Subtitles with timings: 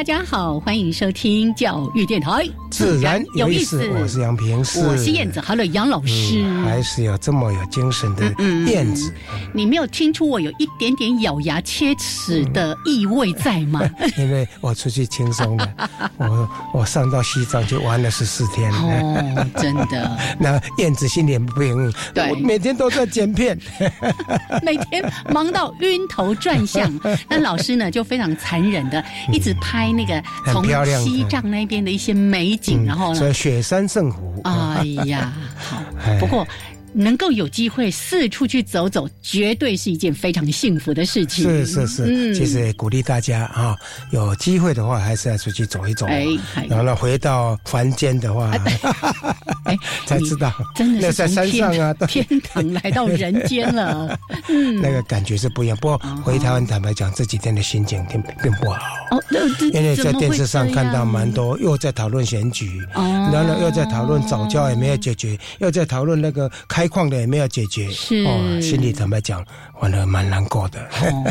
[0.00, 3.86] 大家好，欢迎收听教育电台，自然有意思。
[3.88, 5.38] 我是杨平，我是燕子。
[5.42, 8.24] Hello，杨老师，还是有这么有精神的
[8.64, 9.12] 燕子。
[9.52, 13.82] 你没有听出我有一点点咬牙切齿的意味在吗？
[14.16, 15.68] 因为我出去轻松的，
[16.16, 18.72] 我我上到西藏就玩了十四天。
[18.72, 20.18] 哦，真的。
[20.40, 23.58] 那燕子心里不平，对，每天都在剪片，
[24.64, 26.90] 每天忙到晕头转向。
[27.28, 29.89] 那老师呢，就非常残忍的一直拍。
[29.92, 30.64] 那个从
[31.04, 34.40] 西藏那边的一些美景，然后呢，雪山圣湖。
[34.44, 35.82] 哎呀，好，
[36.18, 36.46] 不过。
[36.92, 41.44] 能够有机会四处去走走，绝对是一件非常幸福的事情。
[41.44, 43.76] 是是是，嗯，其实鼓励大家啊，
[44.10, 46.06] 有机会的话还是要出去走一走。
[46.06, 46.26] 哎，
[46.68, 48.50] 然后呢，回到凡间的话，
[49.64, 54.18] 哎， 才知道真的是在山上啊， 天堂来到人间了。
[54.48, 55.76] 嗯，那个感觉是不一样。
[55.80, 58.78] 不过回台湾坦白讲，这几天的心情并并不好。
[59.12, 59.22] 哦，
[59.72, 66.79] 因为在电视上看到蛮多又在讨论选举，然后又在讨论早教也没有解决，又在讨论那个开。
[66.80, 69.44] 开矿的也没有解决，是哦，心里坦白讲，
[69.82, 70.80] 玩的蛮难过的。
[71.02, 71.24] 哦，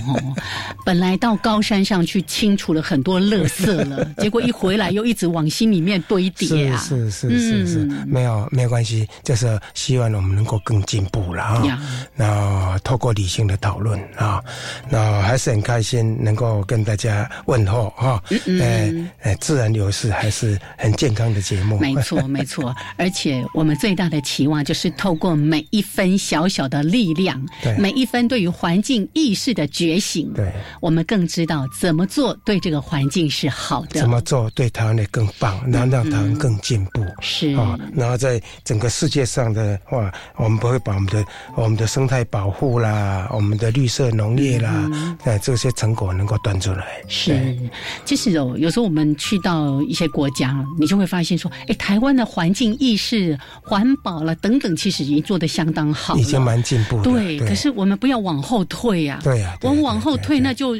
[0.85, 6.77] 本来到高山上去清除了很多垃圾了， 结果一回来又一直往心里面堆叠啊！
[6.77, 11.81] 是是是是是，没有没有关系，就是希望我们能够更进步了啊。
[12.15, 14.39] 那透过理性的讨论啊，
[14.87, 18.21] 那还是很开心能够跟大家问候哈。
[18.45, 21.79] 嗯嗯，自然流事还是很健康的节目。
[21.79, 25.38] 没错没错， 而且我们最大的期望就是透过。
[25.39, 27.41] 每一分小小的力量，
[27.77, 30.51] 每一分对于环境意识的觉醒，对，
[30.81, 34.01] 我们更知道怎么做对这个环境是好的。
[34.01, 37.05] 怎么做对台湾的更棒，然后让台湾更进步。
[37.21, 41.25] 是啊，然后在整个世界上的话，我们不会把我们的
[41.55, 47.01] 我们的生态保护啦，我们的绿色农业啦，哎，这些成果能够端出来。
[47.07, 47.57] 是，
[48.03, 55.28] 就是有，有时候我们去到一些国家，你就会发现说，哎，台湾的环境意识、环保了等等，其实已经。
[55.29, 56.99] 做的相当好，已经蛮进步。
[57.03, 59.19] 对，可是我们不要往后退呀。
[59.21, 60.75] 对呀，我们往后退那就。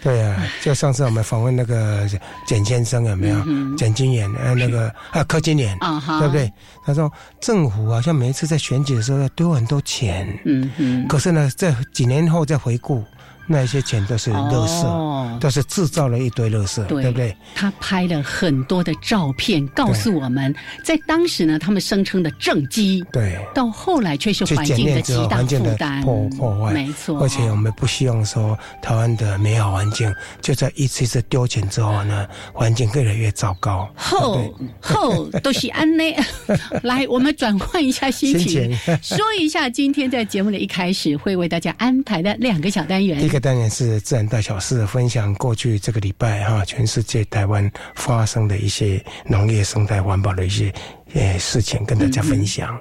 [0.00, 2.08] 对呀，就上次我们访问那个
[2.46, 3.44] 简先生有没有？
[3.76, 6.52] 简金眼呃，那个啊柯金眼啊，对不对？
[6.86, 13.04] 他说政府好像每一次在选举的时候要丢很多钱，嗯嗯，可是呢，在几年后再回顾。
[13.46, 17.36] 那些钱都是垃圾，都是制造了一堆垃圾，对不对？
[17.54, 27.20] 他拍了很多的照片，告诉我们在当时呢，他们声称的政绩，对，到后来却是环境的极大负担，破破坏，没错。
[27.20, 33.88] 而且我们不希望说台湾的美好环境就在一次一次丢钱之后呢，环境越来越糟糕。
[33.96, 36.16] 后后都是安内，
[36.82, 43.20] 来，我们转换一下心情，说一下今天在节目的一开始会为大家安排的两个小单元。
[43.20, 50.72] 这个当然是自然大小事，分享过去这个礼拜哈，全世界台湾发生的一些农业生态环保的一些。
[51.14, 52.80] 诶，事情跟大家分享。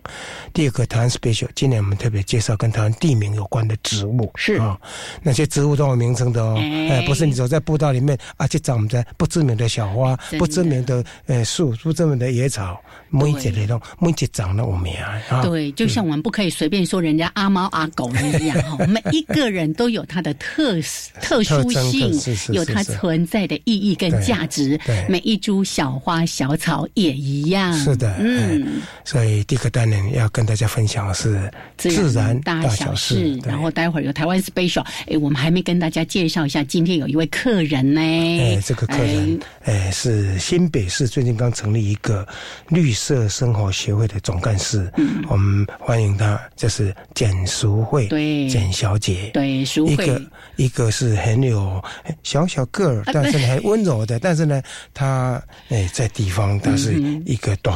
[0.54, 4.80] 第二个台湾 special，今年我们特别介绍跟台湾地名有关的植物，是啊，
[5.22, 14.94] 那些植物都有名称的哦，哎，不是你走在步道里面啊，去找我们的不知名的小花、不知名的呃树、不知名的野草，每一节里头每一节长得有名
[15.30, 15.42] 啊。
[15.42, 20.80] 对，就像我们不可以随便说人家阿猫阿狗一样 哈，每一个人都有它的特
[21.22, 22.12] 特殊性，
[22.54, 24.80] 有它存在的意义跟价值。
[24.86, 27.74] 对，每一株小花小草也一样。
[27.74, 28.19] 是的。
[28.20, 33.38] 嗯，所以第一个单元要跟大家分享的是自然大小事。
[33.46, 38.02] 然后待会儿有台湾 special，哎，我们还没跟大家介绍一下，今天有一位客人呢。
[38.02, 42.28] 哎，这个客人哎是新北市最近刚成立一个
[42.68, 44.92] 绿色生活协会的总干事。
[44.98, 49.94] 嗯，我们欢迎他，就是简淑慧，对，简小姐，对，淑慧。
[49.94, 50.22] 一个
[50.58, 51.84] 一个是很有
[52.24, 54.62] 小小个儿，但是很温柔的，但是呢，
[54.94, 56.94] 他哎在地方他是
[57.26, 57.76] 一个大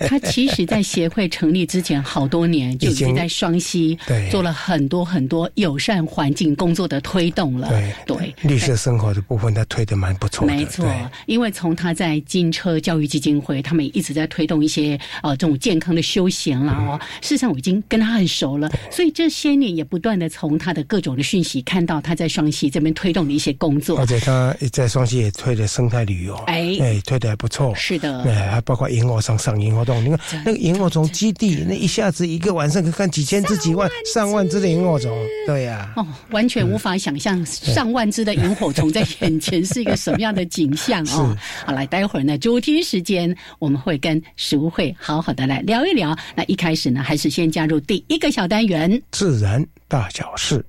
[0.00, 3.98] 他其实，在协会成立之前好多年就 已经在双溪
[4.30, 7.68] 做了很多很多友善环境工作的推动了。
[7.68, 10.52] 对对，绿色生活的部分他推的蛮不错的。
[10.54, 10.86] 没错，
[11.26, 17.00] 因为从他在金车教育基金会，他们一直在推动一些呃这种健康的休闲啦哦。
[17.20, 23.98] 事实上，我已经跟他很熟了，所以这些年也不断的从他的各种的讯息看到他在双溪这边推动的一些工作。
[23.98, 27.74] 而且他在双溪也推的生态旅游，哎哎，推的还不错。
[27.74, 35.14] 是的，哎，还包括萤火上上萤火洞，你看那个萤火虫基地，那一下子一个晚上可以看几千只、几万、上万只的萤火虫，
[35.46, 41.36] 对呀，哦，完全无法想象上万只的萤火虫在眼前是一个什么样的景象哦。
[41.66, 46.16] 好，来，待会儿呢，主题时间我们会跟食物会好好的来聊一聊。
[46.34, 50.64] 那一开始呢，还是先加入第一个小单元——自然大小事。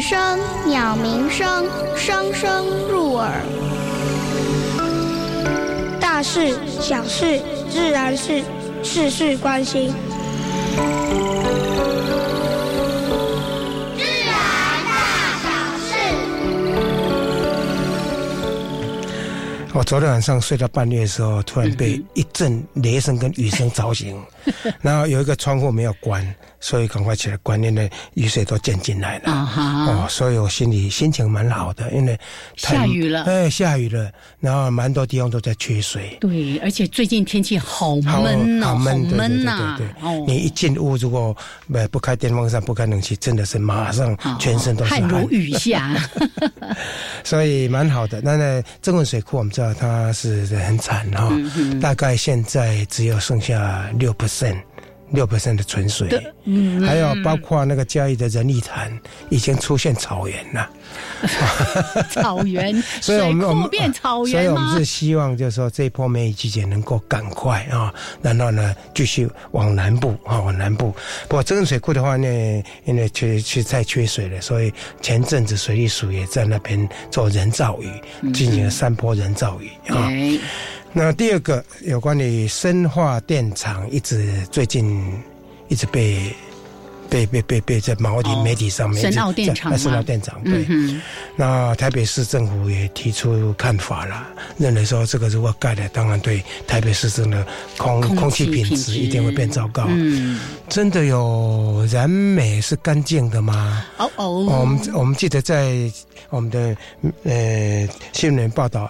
[0.00, 3.30] 雨声、鸟鸣声，声声入耳。
[6.00, 7.38] 大事、小事、
[7.68, 8.42] 自然事，
[8.82, 9.92] 事事关心。
[13.94, 14.32] 自然
[14.88, 14.90] 大
[15.42, 15.50] 小
[15.84, 15.92] 事
[19.74, 24.18] 我昨天晚上睡到半夜的时候，突然被一阵雷声跟雨声吵醒，
[24.80, 26.26] 然后有一个窗户没有关，
[26.60, 29.32] 所以赶快起来关，因为雨水都溅进来了。
[29.32, 32.16] 哦，所以我心里心情蛮好的，因为
[32.56, 33.24] 下雨了。
[33.24, 36.16] 哎，下雨了，然后蛮多地方都在缺水。
[36.20, 39.76] 对，而且最近天气好闷哦，好闷呐。
[39.78, 41.34] 对对对，你一进屋，如果
[41.66, 45.96] 不不开电风扇、不开冷气，真的是马上全身都是汗如雨下。
[47.24, 48.20] 所以蛮好的。
[48.20, 49.74] 那呢，这文水库我们知道。
[49.80, 51.30] 它是很惨哈，
[51.80, 54.60] 大概现在只有剩下六 percent，
[55.12, 56.08] 六 percent 的纯水，
[56.86, 58.96] 还有包括那个嘉义的仁义潭
[59.28, 60.68] 已经出现草原了。
[62.10, 67.92] 草原， 所以我们我们变草原所以我们是希望就是说这一波梅雨季节能够赶快啊，
[68.22, 70.92] 然后呢继续往南部啊往南部。
[71.28, 72.26] 不过真水库的话呢，
[72.84, 80.08] 因为缺缺太缺水了，所以前阵子水利署也在那边做人造雨，进行了三波人造雨啊。
[80.92, 85.02] 那第二个有关于生化电厂，一直最近
[85.68, 86.34] 一直被。
[87.10, 90.64] 被被被被在毛体媒体上面，深澳电厂深澳电厂对。
[91.34, 97.44] 那台北市政府也提出看法了，认为说这个如果盖了，当然对台北市政的
[97.76, 99.86] 空空气品质一定会变糟糕。
[99.88, 100.38] 嗯，
[100.68, 103.84] 真的有燃煤是干净的吗？
[103.98, 105.90] 哦哦，我们我们记得在
[106.28, 106.76] 我们的
[107.24, 108.88] 呃新闻报道。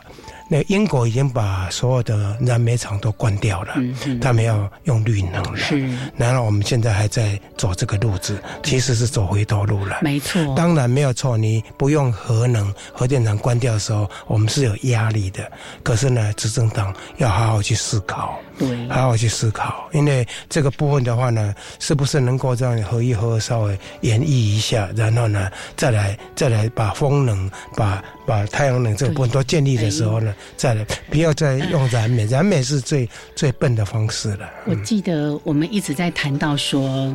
[0.53, 3.75] 那英国已经把所有的燃煤厂都关掉了，
[4.21, 5.57] 他们要用绿能了。
[5.57, 9.99] 是，然后我们现在还在走这个路子，其实是走回头路了。
[10.03, 11.37] 没错，当然没有错。
[11.37, 15.49] 你不用核能，核电厂关掉的时候，我们是有压力的。
[15.85, 28.05] 可是呢，执政党要好好去思考，对，好好去思考，因为这个部分的话呢，是不是能够这样合一合二稍微演绎一下，然后呢，再来再来把风能把。
[28.27, 34.49] 把太阳能这个部分都建立的时候呢，再来不要再用燃煤，燃煤是最最笨的方式了。
[34.67, 37.13] 我记得我们一直在谈到说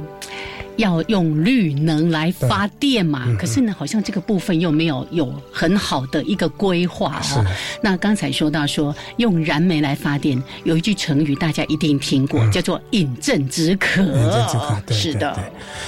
[0.77, 7.45] 要用绿能来发电嘛，可是呢，好像这个部分又没有有很好的一个规划哦。
[7.81, 14.01] 那刚才说到说用燃煤来发电，有一句成语大家一定听过，叫做饮鸩止渴。
[14.01, 15.37] 饮鸩止渴，是的。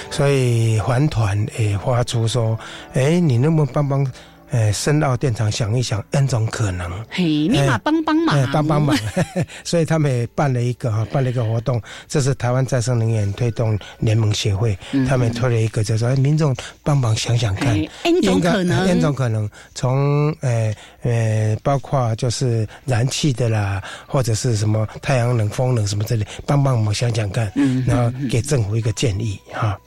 [0.10, 2.58] 所以环团也发出说，
[2.94, 4.06] 哎，你能不能帮帮？
[4.52, 6.90] 诶，深澳电厂想一想，N 种可能。
[7.10, 8.98] 嘿，你嘛帮帮忙，帮帮忙。
[9.66, 14.78] 所以他们也办了一个哈，办了一个活动，这是台湾再生能源推动联盟协会，
[15.08, 27.52] 他们推了一个叫做“民众帮忙想想看，N 种可能，N 种可能，从诶诶，包括就是燃气的啦，或者是什么太阳能、风能什么之类，帮帮我们想想看，
[27.86, 29.78] 然后给政府一个建议哈。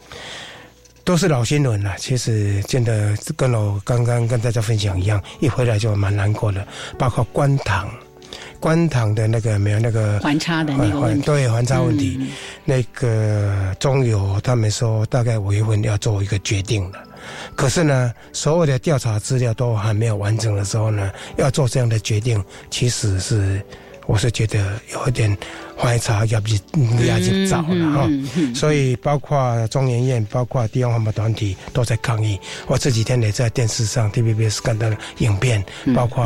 [1.10, 6.64] 都是老新闻了，其实真的跟我刚刚跟大家分享一样，一回来就蛮难过的。
[6.96, 7.90] 包括官塘，
[8.60, 12.16] 官塘的那个没有那个环差的那个问题，对环差问题，
[12.64, 17.02] 那个中油他们说大概五月份要做一个决定了。
[17.56, 22.40] 可是呢，所有的调查资料都还没有完整的时候呢，要做这样的决定，
[22.70, 23.60] 其实是。
[24.10, 24.58] 我是觉得
[24.92, 25.38] 有一点
[25.78, 26.60] 怀查要比
[27.06, 28.10] 要去早了哈，
[28.52, 32.36] 所以包括中研院、包括地方环保团体都在抗议。
[32.66, 35.64] 我这几天也在电视上 TVBS 看到了影片，
[35.94, 36.24] 包括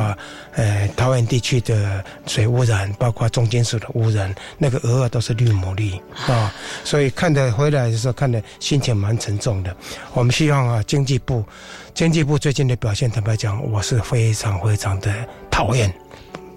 [0.54, 6.50] 呃桃园地区的水污染，包括重金属的污染，那个鹅都是绿牡蛎啊，
[6.84, 9.76] 所以看的回来的时候看的心情蛮沉重的。
[10.14, 11.44] 我们希望啊，经济部
[11.92, 15.12] 经济部最近的表现，坦白讲，我是非常非常的
[15.50, 15.94] 讨厌。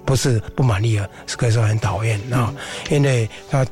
[0.08, 2.54] 不是不满意啊，是可以说很讨厌啊，
[2.90, 3.66] 因为他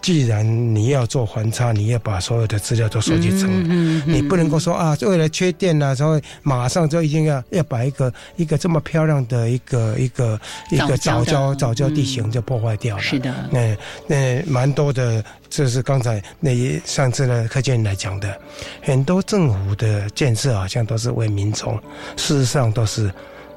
[0.00, 13.02] 既然你要做环差，你要把所有的资料都收集成，嗯你不能够说啊，为了缺电啊，所以马上就一定要要把一个一个这么漂亮的一个一个一个早教早教地形就破坏掉了。
[13.02, 16.52] 是的，那那蛮多的，这是刚才那
[16.86, 18.40] 上次呢柯建来讲的，
[18.80, 21.74] 很多政府的建设好像都是为民众，
[22.16, 23.12] 事实上都是。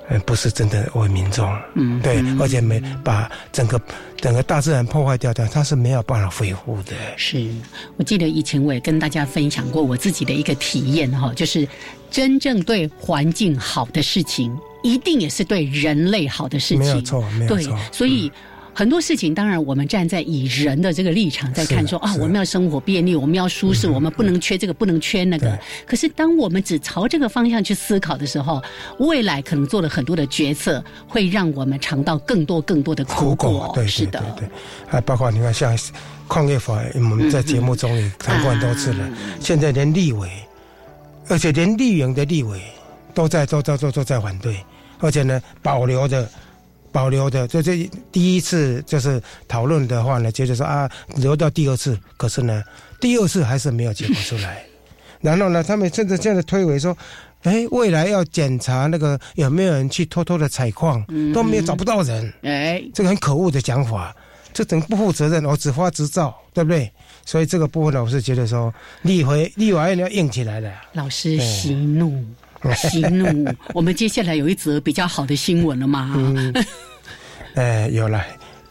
[0.09, 3.79] 嗯，不是真的为民众，嗯，对，而且没把整个
[4.17, 6.93] 整个大自然破坏掉掉，它是没有办法恢复的。
[7.17, 7.47] 是
[7.97, 11.67] 我记得以前我也跟大家分享过我自己的一个体验哈，就是
[12.11, 18.31] 真正对环境好的事情，一定也是对人类好的事情，没有错，没有错，所以。
[18.75, 25.57] 很多事情，当然我们站在以人的这个立场在看，说啊，我们要生活便利，我们要舒适，我们不能缺这个，不能缺那个。
[25.85, 28.61] 可是，当我们只朝这个方向去思考的时候，
[28.97, 33.71] 未来可能做了很多的决策，会让我们尝到更多更多的苦果。
[33.75, 34.47] 对，是的，对。
[34.87, 35.77] 还包括你看，像
[36.27, 39.07] 矿业法，我们在节目中也谈过很多次了。
[39.39, 40.27] 现在连立委，
[41.27, 42.59] 而且连立营的立委
[43.13, 44.57] 都在都在都都在反对，
[44.99, 46.27] 而且呢，保留的。
[46.93, 52.63] 保留的，这这第一次就是讨论的话呢，接着说啊，留到第二次，可是呢，
[53.01, 54.63] 第二次还是没有结果出来。
[55.19, 56.95] 然后呢，他们甚至这样的推诿说，
[57.41, 62.31] 哎，未来要检查那个有没有人去偷偷的采矿，都没有找不到人。
[62.43, 64.15] 哎，这个很可恶的讲法，
[64.53, 66.91] 这等不负责任，我只发执照，对不对？
[67.25, 68.71] 所以这个部分呢，我是觉得说，
[69.01, 70.69] 立回立法院要硬起来了。
[70.91, 72.23] 老师息怒。
[72.73, 76.15] 息怒，我们接下来有一则比较好的新闻了吗？
[77.55, 78.23] 哎，有了。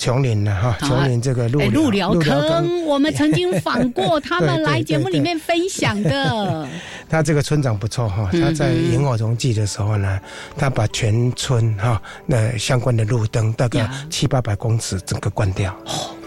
[0.02, 0.52] 琼林呢？
[0.60, 6.66] 哈，琼林这个路路寮坑，我们曾经访过他们 来节目里面分享的。
[7.08, 10.18] 他这个村长不错哈，他在萤火虫季的时候呢，
[10.56, 15.72] 他把全村哈那相关的路灯大概七八百公尺整个关掉。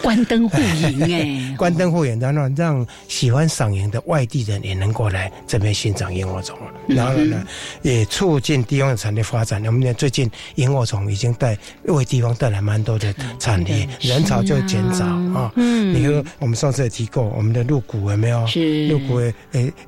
[0.01, 1.03] 关灯护影
[1.51, 6.57] 哎， 关灯护影，然后让喜欢赏萤的外地人也能过来这边欣赏萤火虫。
[6.87, 7.43] 然后呢，
[7.81, 9.65] 也促进地方产业发展。
[9.65, 15.51] 我们最近萤火虫已经带为地方带来蛮多的产业，人潮就减少啊。
[15.55, 18.45] 嗯，你说我们上次也提过，我们的入股有没有？
[18.47, 19.33] 是入股诶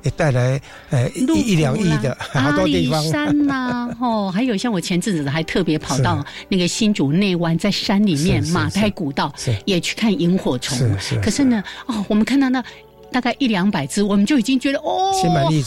[0.02, 3.02] 也带来诶一一两亿的 好多地方。
[3.04, 9.32] 山呐， 哦，还有像我前阵子还特别跑到那个新竹内湾，在山里面马太古道
[9.64, 10.08] 也去看。
[10.18, 10.76] 萤火虫，
[11.22, 12.64] 可是呢，哦，我们看到那。
[13.10, 15.12] 大概一两百只，我们就已经觉得哦，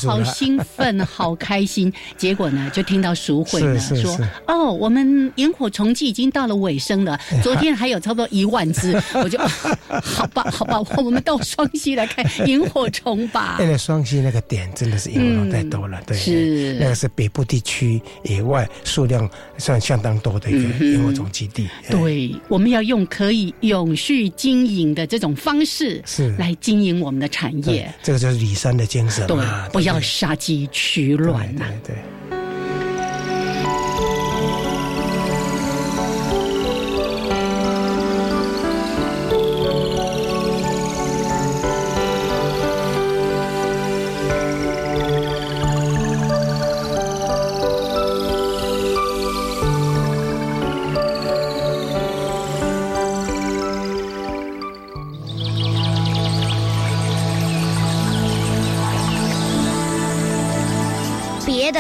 [0.06, 1.92] 好兴奋，好开心。
[2.16, 4.18] 结果呢，就听到鼠会呢说
[4.48, 8.92] ：“哦，我们萤火虫季已经到了尾声了， 昨天还有差不多一万只。
[9.24, 13.56] ”我就好吧，好吧，我们到双溪来看萤火虫吧。
[13.58, 21.68] 现在双溪那个点真的是萤火虫太多了，对，是那个是北部地区野外数量算相当多的一个萤火虫基地。
[21.90, 27.31] 对，我们要用可以永续经营的这种方式，是来经营我们的。
[27.32, 29.38] 产业，这个就是李三的精神，对，
[29.72, 31.96] 不要杀鸡取卵呐，对。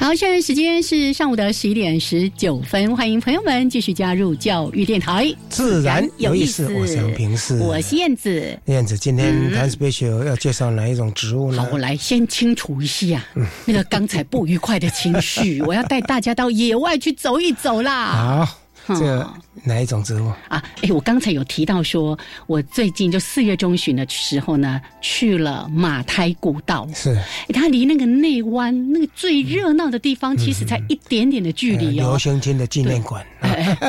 [0.00, 6.72] 好，现在时间是上午的十一点十九分，欢迎朋友们继续加入教育电台，自然有意思。
[6.72, 8.58] 我是平是，我是燕子。
[8.64, 11.62] 燕子，今天谈 special 要介绍哪一种植物呢？
[11.62, 13.22] 好，我来先清除一下
[13.66, 15.60] 那个刚才不愉快的情绪。
[15.68, 18.06] 我要带大家到野外去走一走啦。
[18.46, 18.56] 好。
[18.98, 19.28] 这
[19.64, 20.62] 哪一种植物啊？
[20.82, 26.88] 哎，我刚才有提到说，我最近就四月中旬的时候呢，去了马台古道。
[26.94, 27.18] 是，
[27.52, 32.10] 它离那个内湾那个最热闹的地方，其实才一点点的距离哦。
[32.10, 33.24] 刘兴金的纪念馆。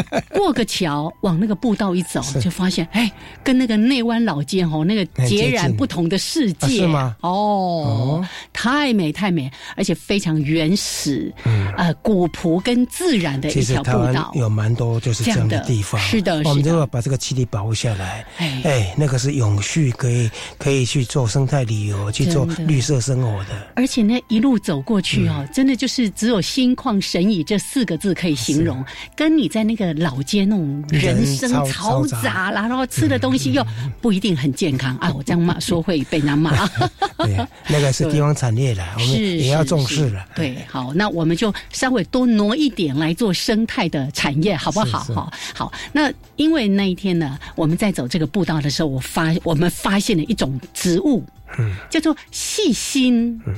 [0.33, 3.11] 过个桥，往那个步道一走，就发现，哎，
[3.43, 6.67] 跟那个内湾老街哦，那个截然不同的世界。
[6.81, 7.15] 是吗？
[7.21, 11.33] 哦，太美太美，而且非常原始，
[11.77, 14.31] 呃，古朴跟自然的一条步道。
[14.35, 15.99] 有蛮多就是这样的地方。
[16.01, 18.25] 是的，我们就要把这个基地保护下来。
[18.63, 23.67] 哎，那个是永续，可以可以去做生态旅游，去做绿色生活的。
[23.75, 28.83] 而且那一路走过去哦，真的就是只有心旷神怡这四个字可以形容。
[29.15, 33.65] 跟你在那个老街那种人声嘈杂啦，然后吃的东西又
[34.01, 35.11] 不一定很健康 啊！
[35.15, 36.67] 我这样骂说会被人家骂。
[37.17, 37.37] 对，
[37.67, 40.25] 那个是地方产业的，我们也要重视了。
[40.35, 44.99] 对，好，那我们就稍微多挪一点来做生态的产业，好不好？
[45.13, 45.73] 好，好。
[45.91, 51.23] 那因为那一天呢，我们在走这个步道的时候，我发我们发现了一种植物，
[51.59, 53.41] 嗯，叫做细心。
[53.45, 53.53] 嗯。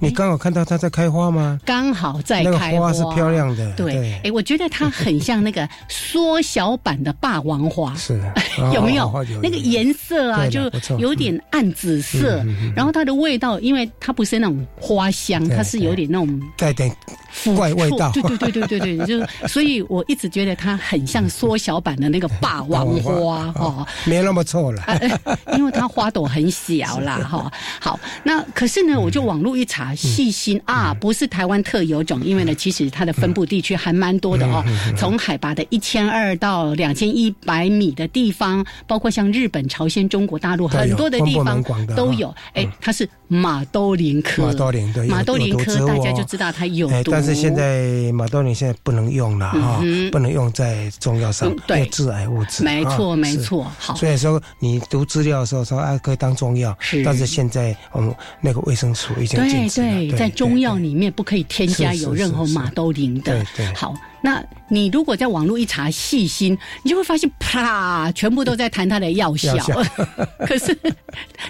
[0.00, 1.58] 你刚好看到它在开花吗？
[1.64, 3.72] 刚好在开花，是漂亮的。
[3.72, 8.20] 对，哎，我觉得它很像那个缩小版的霸王花，是
[8.72, 9.12] 有没有？
[9.42, 12.44] 那个颜色啊，就有点暗紫色。
[12.76, 16.94] 然后它的味道，因为它不是那种花香，它是有点那种带点
[17.56, 18.10] 怪味道。
[18.12, 24.82] 对对对对对对，就 所以我一直觉得它很像缩小版的那个霸王花哦，没那么臭了，
[25.56, 27.50] 因为它花朵很小啦 哈。
[27.80, 29.87] 好，那可是呢，我就网络一查。
[29.94, 34.64] 细心啊，不是台湾特有种，因为呢，其实它的分布地区还蛮多的哦。
[34.96, 41.62] 从海拔的一千二到两千一百米的地方，包括像日本、朝鲜、中国大陆很多的地方
[41.96, 42.34] 都有。
[42.54, 47.10] 哎，它是马兜铃科，马兜铃对，马兜铃科大家就知道它有毒。
[47.10, 52.64] 但是现在马兜铃现在不能用了哈，不能用在中药上，对，致癌物质。
[52.64, 53.70] 没错，没错。
[53.78, 59.80] 好，所以说你读资料的时候说啊，可以当中药，但是现在我们那个卫生署已经禁止。
[59.82, 63.32] 对，在中药里面不可以添加有任何马兜铃的。
[63.34, 63.94] 对对好。
[64.20, 69.56] 那你如果在网络一查细心，你就会发现，啪，全部都在谈它的药效。
[70.46, 70.76] 可是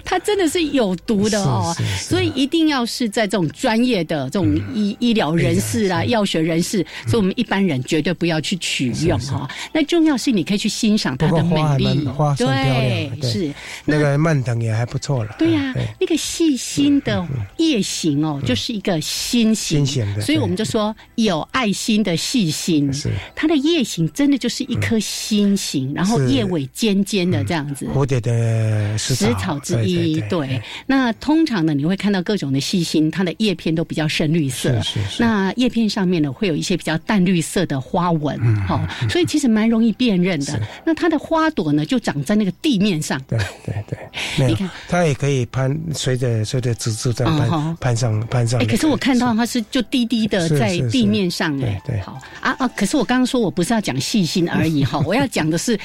[0.03, 9.49] 它真的是有毒的哦，所以一定要是在这种专业的这种医医疗人士啦、药学人士，所以我们一般人绝对不要去取用哈。
[9.73, 13.51] 那重要是你可以去欣赏它的美丽，对，是。
[13.85, 15.35] 那个蔓藤也还不错了。
[15.39, 17.27] 对呀，那个细心的
[17.57, 22.49] 叶形哦，就是一个心形，心形的所以我们就说有爱心的细。
[22.49, 22.58] 心
[22.93, 27.85] 是它的叶形真的就是一颗心形，然后叶尾尖尖的这样子。
[27.93, 30.61] 蝴蝶的食草之一，对。
[30.85, 34.81] 那通常呢，你会看到各种的细心，它的叶片都比较深绿色。
[34.81, 35.21] 是是。
[35.23, 40.59] 那叶片上面呢，会有一些比较淡绿色的花纹，好，所以其实蛮容易辨认的。
[40.85, 43.21] 那它的花朵呢，就长在那个地面上。
[43.27, 44.47] 对对对。
[44.47, 48.59] 你看，它也可以攀，随着随着植株在攀攀上攀上。
[48.61, 52.48] 哎，可是我看到它是就低低的在地面上，哎，对，好啊。
[52.49, 52.67] 啊啊！
[52.75, 55.79] 可是我刚刚说我不是要讲细心而已 哈，我要讲的是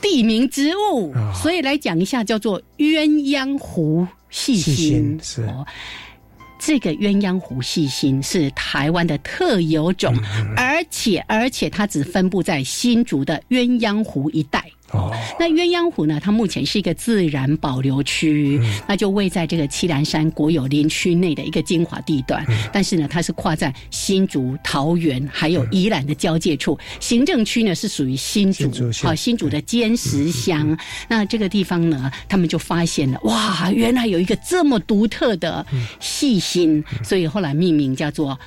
[0.00, 5.48] 地名植物，所以来讲一下叫做鸳鸯湖细心是。
[6.64, 10.16] 这个鸳鸯湖细心是台湾的特有种，
[10.56, 14.64] 而且而且它只分布在新竹的鸳鸯湖一带。
[14.92, 16.20] 哦，那鸳鸯湖呢？
[16.22, 22.44] 它目前是一个自然保留区，那就位在这个七兰山国有林区内的一个精华地段。
[22.70, 28.70] 但是呢，它是跨在新竹、桃园还有宜兰的交界处，行政区呢是属于新竹，
[29.02, 30.76] 好新竹的尖石乡。
[31.08, 35.64] 那这个地方呢，他们就发现了，哇，原来有一个这么独特的
[36.00, 38.38] 细心，所以后来命名叫做。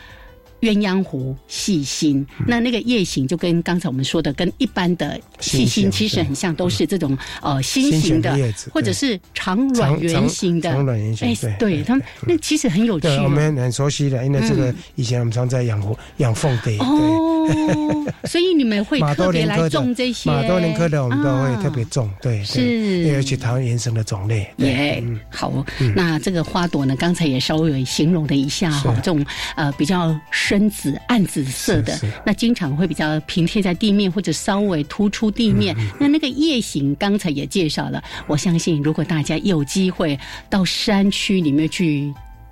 [0.61, 8.35] 鸳鸯湖细心，那那个夜行就跟刚才我们说的，跟一般的细心其实很像，都是这种呃心形的，
[8.73, 10.71] 或者是长卵圆形的。
[10.71, 13.07] 长卵圆形，哎，对他们那其实很有趣。
[13.23, 16.77] 我们很熟悉的，因为这个以前我们常在养湖养凤蝶。
[16.79, 22.09] 哦，所以你们会特别来种这些马多林科的，我们都会特别种。
[22.21, 24.49] 对，是尤其台湾原生的种类。
[24.57, 30.15] 耶，好，那这个花朵呢，刚才也稍微形容了一下哈，这种呃比较。
[30.31, 35.75] 深紫、暗紫色的，那经常会比较平贴在地面，或者稍微突出地面。
[35.99, 38.03] 那那个夜行，刚才也介绍了。
[38.25, 40.17] 我相信，如果大家有机会
[40.49, 42.11] 到山区里面去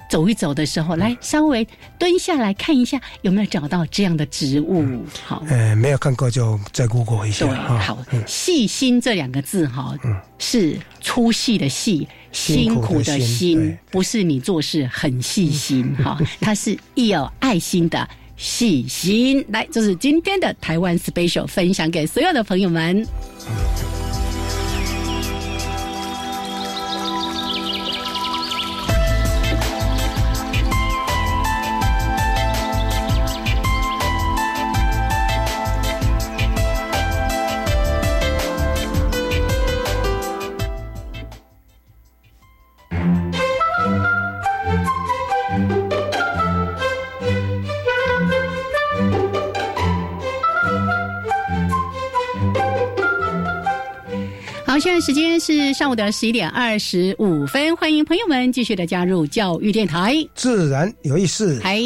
[0.10, 1.68] 走一走的时候，来稍微
[1.98, 4.86] 蹲下来看一下，有没有找到这样的植物？
[5.26, 7.48] 好，呃，没有看过就再 Google 一下。
[7.48, 9.98] 对，好，细心这两个字，哈，
[10.38, 12.08] 是粗细的细。
[12.32, 19.44] 辛苦的心，不是你做事很细心哈， 它是有爱心的细心。
[19.50, 23.06] 来，这是今天的台湾 special，分享给所有的朋友们。
[54.84, 61.58] 现在时间是上午的十一点二十五分，欢迎朋友们继续的加入教育电台，自然有意思。
[61.64, 61.80] 嗨。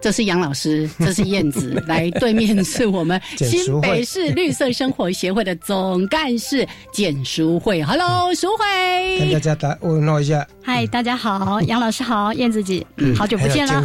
[0.00, 7.82] 这是杨老师， 这是燕子，来对面是我们 新北市绿色生活协会的总干事简淑慧。
[7.82, 10.46] Hello，淑慧，跟大家打问候一下。
[10.62, 12.84] 嗨，大家好，杨老师好，燕子姐，
[13.14, 13.82] 好久不见了。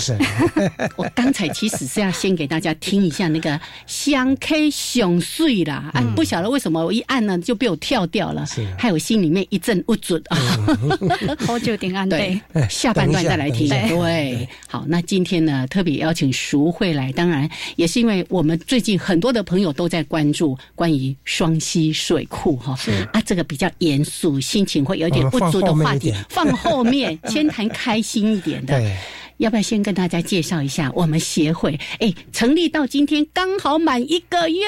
[0.95, 8.45] 我刚才其实是要先给大家听一下那个香 K 熊碎啦，哎，不晓得为什么我一按呢就被我跳掉了，
[8.78, 10.38] 害我心里面一阵不准啊。
[11.45, 13.67] 好久点按对，下半段再来听。
[13.67, 16.04] 对，好，那今天呢特别。
[16.05, 22.77] 邀请淑慧来，当然也是因为我们最近很多的朋友都在关注关于双溪水库哈，
[23.11, 28.79] 啊，这个比较严肃，心情会有点不足的话题， 放后面，先谈开心一点的。
[29.38, 31.80] 要不要先跟大家介绍一下我们协会？
[32.00, 34.62] 哎，成立到今天刚好满一个月，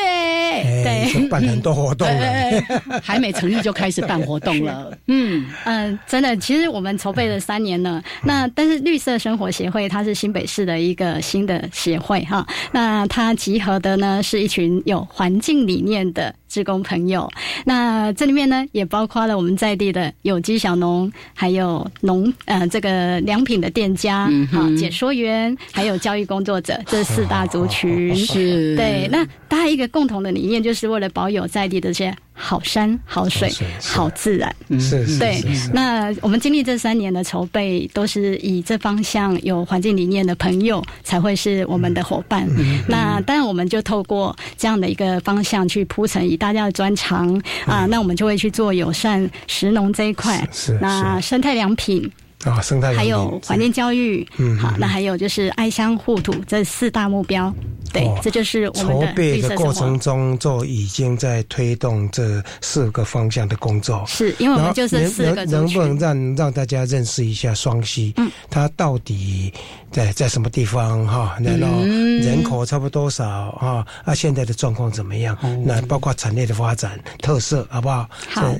[0.83, 4.91] 对，办很多活动了，还没成立就开始办活动了。
[5.07, 8.03] 嗯嗯，真的，其实我们筹备了三年了。
[8.23, 16.33] 那但是绿色生活协会它是新北市的一个新的协会哈，那它集合的呢是一群有环境理念的。
[16.49, 17.29] 职工朋友，
[17.65, 29.07] 那这里面呢也包括了我们在地的有机小农，还有农呃这个良品的店家，好解说员，还有教育工作者， 这四大族群是对。
[29.11, 32.15] 那大家一个共同的理念，就是为了保有在地的这些。
[32.39, 35.41] 好山好水好自然，是，对。
[35.73, 42.47] 那我们经历这三年的筹备，都是以这方向有环境理念的朋友才会是我们的伙伴。
[42.87, 52.07] 那当然，我们就透过这样的一个方向去铺陈，以大家的专长啊，那我们就会去做友善食农这一块，是那生态良品。
[52.47, 57.53] 啊，生态还有环境教育，嗯，好，那还有就是爱乡护土这四大目标，
[57.91, 64.03] 对，这就是我们的筹备的过程中就已经在推动这四个方向的工作。
[64.07, 68.13] 是因为我们就是四个能不能让让大家认识一下双溪？
[68.17, 69.53] 嗯，它到底
[69.97, 71.07] 在在什么地方？
[71.07, 73.25] 哈，然后人口差不多多少？
[73.59, 75.35] 啊，啊，现在的状况怎么样？
[75.65, 78.07] 那包括产业的发展特色，好不好？
[78.29, 78.53] 好。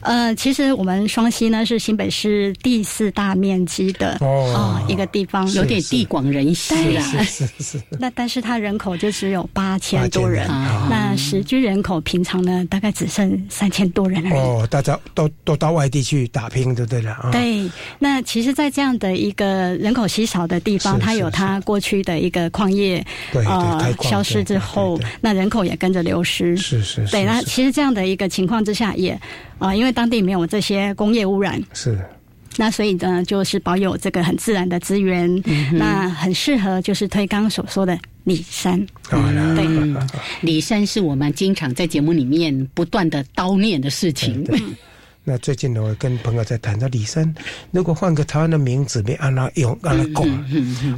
[0.00, 7.02] 呃，其实我们双溪呢是新北市第四大面积的哦一个地方，有点地广人稀啊。
[7.02, 7.82] 是是是。
[7.90, 10.48] 那但是它人口就只有八千多人，
[10.88, 14.40] 那实居人口平常呢大概只剩三千多人而已。
[14.40, 17.28] 哦，大家都都到外地去打拼，对不对了？
[17.30, 17.70] 对。
[17.98, 26.56] 那其实，在这样的一个人口稀少的地方，它有它过去的一个矿业呃消失之后，那人口也跟着流失。
[26.56, 27.06] 是是。
[27.06, 29.18] 对，那其实这样的一个情况之下也。
[29.58, 31.98] 啊，因为当地没有这些工业污染，是，
[32.58, 38.78] 那所以呢，就是保有这个很自然的资源，那很适合就是推刚所说的李山。
[39.10, 39.98] 对，
[40.42, 44.46] 李山是我们经常在节目里面不断的叨念的事情。
[45.28, 47.34] 那最近呢，我跟朋友在谈到李生，
[47.70, 50.44] 如果换个台湾的名字，别按他用，按他讲，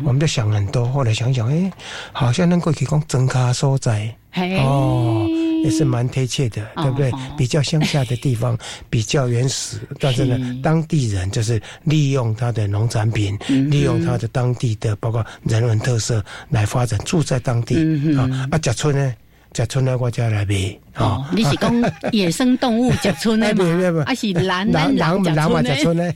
[0.05, 0.87] 我们在想很多。
[0.87, 1.69] 后来想想，哎，
[2.13, 5.27] 好像能够提供增卡所在，哦，
[5.65, 7.11] 也是蛮贴切的，对不对？
[7.37, 8.57] 比较乡下的地方，
[8.89, 17.75] 比较原始，但是呢，当地人就是利用他的农产品，利用他的当地的包括人文特色来发展，住在当地
[18.17, 18.31] 啊。
[18.53, 19.13] 啊，甲村呢？
[19.53, 20.79] 甲村呢，我家来卖。
[20.97, 21.73] 哦，你是讲
[22.13, 24.05] 野生动物甲村的吗？
[24.07, 26.15] 还是蓝蓝蓝甲村的？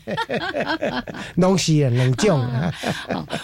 [1.41, 2.33] 东西很冷静。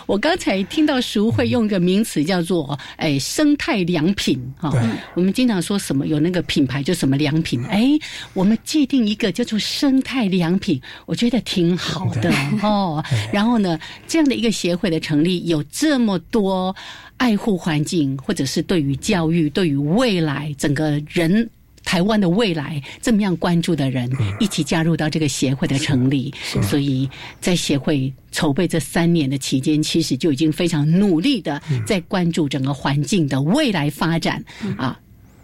[0.06, 4.72] 我刚才听到熟会用一个名词叫做“哎生态良品”哈。
[5.14, 7.64] 我们经常说什么有那个品牌就什么良品。
[7.66, 7.86] 哎，
[8.34, 13.02] 我们界定一个叫做生态良品，我觉得挺好的 哦。
[13.32, 16.74] 然后呢，这样的一个协会的成立，有这么多
[17.18, 21.00] 爱护环境，或者是对于教育、对于未来整个。
[21.10, 21.19] 人
[21.82, 27.08] 台湾的未来这么样关注的人，一起加入到这个协会的成立，所以
[27.40, 34.44] 在协会筹备这三年的期间，其实就已经非常努力的在关注整个环境的未来发展。
[34.76, 34.98] 啊。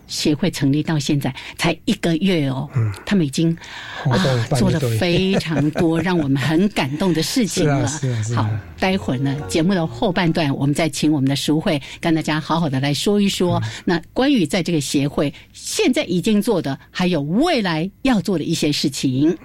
[0.07, 3.57] 协会成立到现在才一个月哦，嗯，他们已经
[4.05, 7.89] 啊做了非常多 让我们很感动的事情了。
[8.35, 19.37] 好，待会儿呢，节目的后半段，我们再请我们的淑慧跟大家好好的来说一说，那关于在这个协会现在已经做的，还有未来要做的一些事情。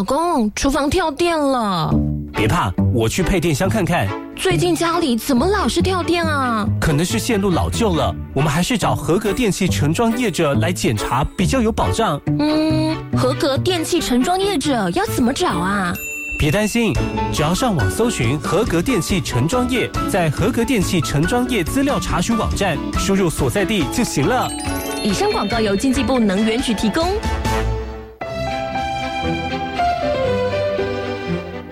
[0.00, 1.94] 老公，厨房跳电了，
[2.32, 4.08] 别怕，我去配电箱看看。
[4.34, 6.66] 最近家里怎么老是跳电啊？
[6.80, 12.18] 可能是线路老旧了，我们还是找合格电器承装业者来检查，比较有保障。
[12.38, 15.92] 嗯，合格电器承装业者要怎么找啊？
[16.38, 16.94] 别担心，
[17.30, 24.50] 只要上网搜寻合格电器承装业，在合格电器承装业资料查询网站输入所在地就行了。
[25.04, 27.06] 以上广告由经济部能源局提供。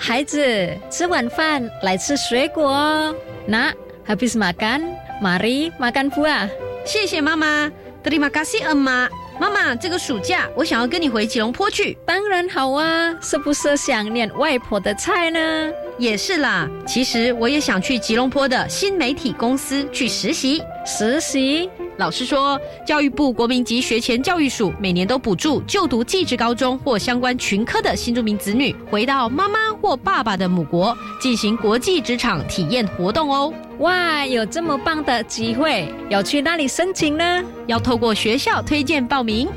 [0.08, 3.14] 孩子，吃晚饭来吃水果。
[3.44, 3.70] 那
[4.06, 6.48] ，habis makan，mari makan buah。
[6.86, 7.70] 谢谢妈妈
[8.02, 9.10] ，terima kasih emma。
[9.38, 11.98] 妈妈，这个暑假我想要跟你回吉隆坡去。
[12.06, 15.70] 当然好啊，是不是想念外婆的菜呢？
[15.98, 20.62] 也是啦，其实我也想去吉隆坡的新媒体公司去实习。
[20.86, 21.68] 实习。
[21.96, 33.52] 老师说，教育部国民级学前教育署每年都补助就读技职高中或相关群科的新住民子女，回到妈妈或爸爸的母国进行国际职场体验活动哦。
[33.80, 37.42] 哇，有这么棒的机会，要去那里申请呢？
[37.66, 39.48] 要透过学校推荐报名。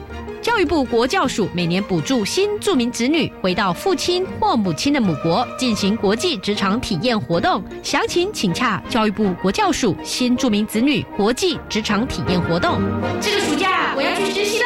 [0.42, 12.82] 教育部国教署每年补助新住民子女回到父亲或母亲的母国进行国际职场体验活动，详情请洽教育部国教署新住民子女国际职场体验活动。
[13.22, 14.66] 这个暑假我要去实习喽！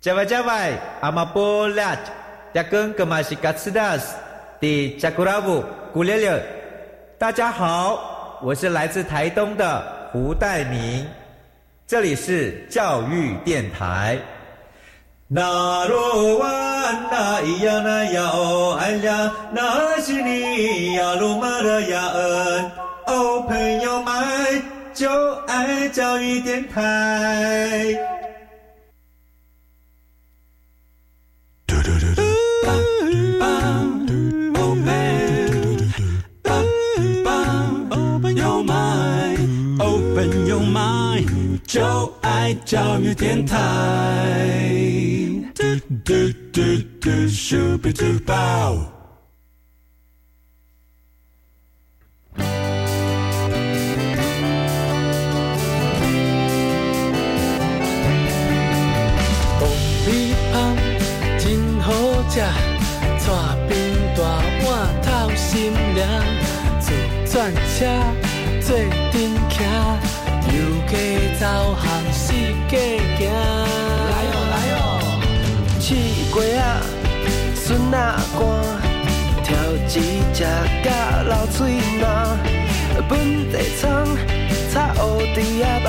[0.00, 1.96] 加外加外，阿玛波拉，
[2.54, 4.14] 加根格玛西卡斯达斯，
[4.60, 6.40] 的加古拉布古列列。
[7.18, 11.04] 大家好，我是来自台东的胡代明。
[11.90, 14.16] 这里是教育电台。
[15.26, 16.48] 那罗哇
[17.10, 22.70] 那咿呀那呀哦哎呀，那是你呀鲁玛的呀恩
[23.08, 24.62] 哦，朋友们
[24.94, 25.10] 就
[25.48, 27.98] 爱教育电台。
[41.70, 43.56] 就爱教育电台。
[45.54, 45.62] 嘟
[46.04, 46.12] 嘟
[46.52, 46.60] 嘟
[47.00, 48.74] 嘟咻比嘟爆。
[52.34, 52.42] 爆
[60.04, 60.76] 米香
[61.38, 61.92] 真好
[62.28, 63.30] 食，带
[63.68, 63.78] 冰
[64.16, 64.20] 大
[64.66, 64.68] 碗
[65.02, 66.02] 透心凉，
[66.80, 66.90] 自
[67.30, 67.86] 转车
[68.60, 68.76] 坐
[69.12, 70.09] 顶徛。
[70.52, 70.58] 游
[70.88, 70.92] 街
[71.38, 71.46] 走
[71.80, 72.32] 巷四
[72.68, 73.20] 界行，
[74.10, 74.78] 来哦来哦，
[75.80, 75.86] 试
[76.32, 76.82] 过啊，
[77.54, 78.40] 笋啊干，
[79.44, 79.48] 挑
[79.86, 79.88] 一
[80.34, 80.38] 只
[80.82, 80.86] 甲
[81.22, 81.58] 流水
[82.00, 82.04] 麻，
[83.08, 83.10] 本
[83.50, 83.86] 地葱，
[84.72, 85.40] 炒乌猪仔
[85.84, 85.88] 肉，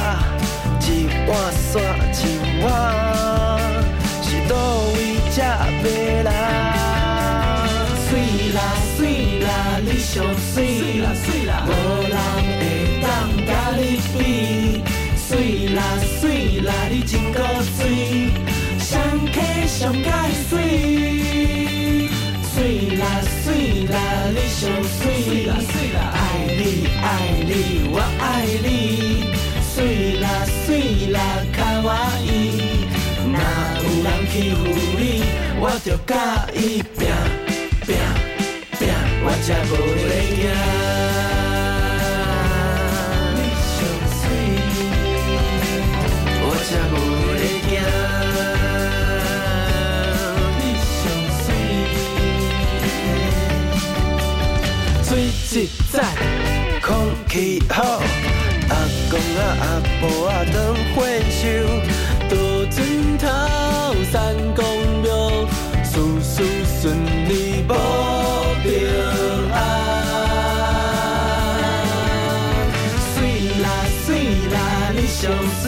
[0.79, 0.85] 一
[1.27, 1.71] 碗山
[2.13, 2.19] 青
[2.63, 2.67] 蛙，
[4.21, 4.53] 是倒
[4.93, 4.97] 位
[5.31, 5.35] 食
[5.83, 5.85] 袂
[6.23, 6.29] 啦？
[8.07, 8.09] 水
[8.53, 8.57] 啦
[8.95, 8.99] 水
[9.41, 9.49] 啦，
[9.83, 11.09] 你上水，无人
[11.65, 11.69] 会
[12.11, 12.15] 当
[13.45, 14.81] 甲你比。
[15.15, 15.81] 水啦
[16.19, 17.39] 水啦，你真够
[17.77, 18.29] 水，
[18.79, 19.01] 上
[19.31, 19.35] 溪
[19.67, 20.09] 上界
[20.49, 20.49] 水。
[22.53, 23.03] 水啦
[23.43, 23.95] 水啦，
[24.29, 26.19] 你上水，爱
[26.57, 26.61] 你
[27.01, 27.05] 爱
[27.45, 27.49] 你
[27.93, 28.67] 我爱你。
[29.73, 30.23] 水啦
[30.65, 31.17] 水啦，
[31.53, 31.89] 卡哇
[32.21, 32.27] 伊，
[33.23, 33.35] 若
[33.81, 34.59] 有人欺负
[34.97, 35.01] 你，
[35.61, 36.13] 我就甲
[36.53, 36.99] 伊拼
[37.87, 37.89] 拼
[38.77, 38.81] 拼。
[39.23, 40.70] 我才无会惊。
[55.53, 56.01] 一盏，
[56.81, 58.75] 空气好，阿
[59.09, 59.63] 公啊阿
[59.99, 60.55] 婆啊当
[60.95, 61.43] 火烧，
[62.29, 63.27] 多枕头
[64.09, 64.63] 三公
[65.01, 65.11] 庙，
[65.83, 65.91] 事
[66.23, 66.35] 事
[66.81, 66.95] 顺
[67.27, 67.29] 利
[67.67, 67.69] 无。
[68.63, 68.69] 平
[69.51, 69.53] 安，
[73.13, 73.19] 水
[73.61, 73.67] 啦
[74.05, 74.07] 水
[74.53, 74.55] 啦，
[74.95, 75.19] 你上
[75.61, 75.67] 水，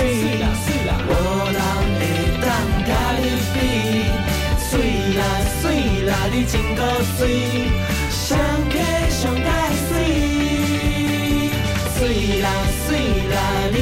[1.09, 1.11] 无
[1.51, 1.59] 人
[1.99, 2.01] 会
[2.39, 2.47] 当
[2.87, 3.21] 甲你
[3.53, 3.55] 比。
[4.71, 4.71] 水
[5.17, 5.21] 啦
[5.61, 5.61] 水
[6.05, 6.81] 啦，你真够
[7.17, 7.21] 水，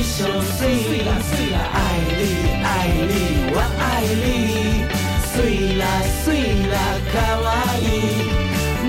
[0.04, 1.78] 上水啦水啦，爱
[2.18, 2.22] 你
[2.64, 2.68] 爱
[3.08, 3.12] 你
[3.54, 3.82] 我爱
[4.22, 4.86] 你，
[5.32, 5.34] 水
[5.78, 5.84] 啦
[6.24, 6.26] 水
[6.70, 6.74] 啦
[7.12, 7.46] 卡哇
[7.80, 7.86] 伊，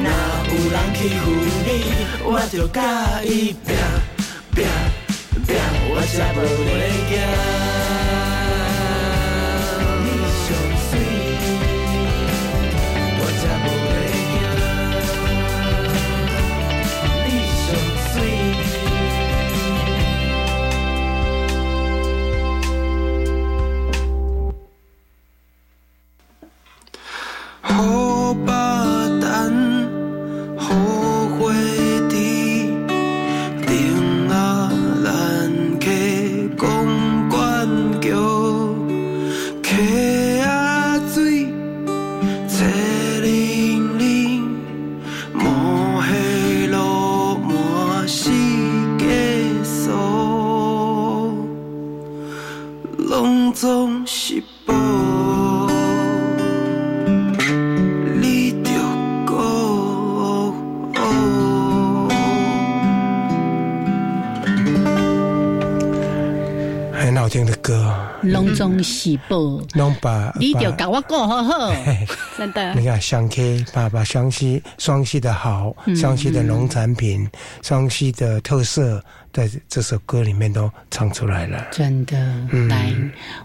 [0.03, 0.07] 若
[0.49, 1.25] 有人欺负
[1.65, 1.69] 你，
[2.25, 2.81] 我就甲
[3.25, 3.69] 伊拼
[4.55, 4.59] 拼
[5.47, 5.49] 拼，
[5.91, 6.71] 我才无袂
[7.09, 7.62] 惊。
[69.75, 71.75] 拢把你就跟我过好好，
[72.37, 72.75] 真的。
[72.75, 77.29] 你看湘 K，把把湘西双溪的好，湘西的农产品，
[77.63, 81.67] 湘西的特色，在这首歌里面都唱出来了。
[81.71, 82.17] 真的，
[82.69, 82.93] 来，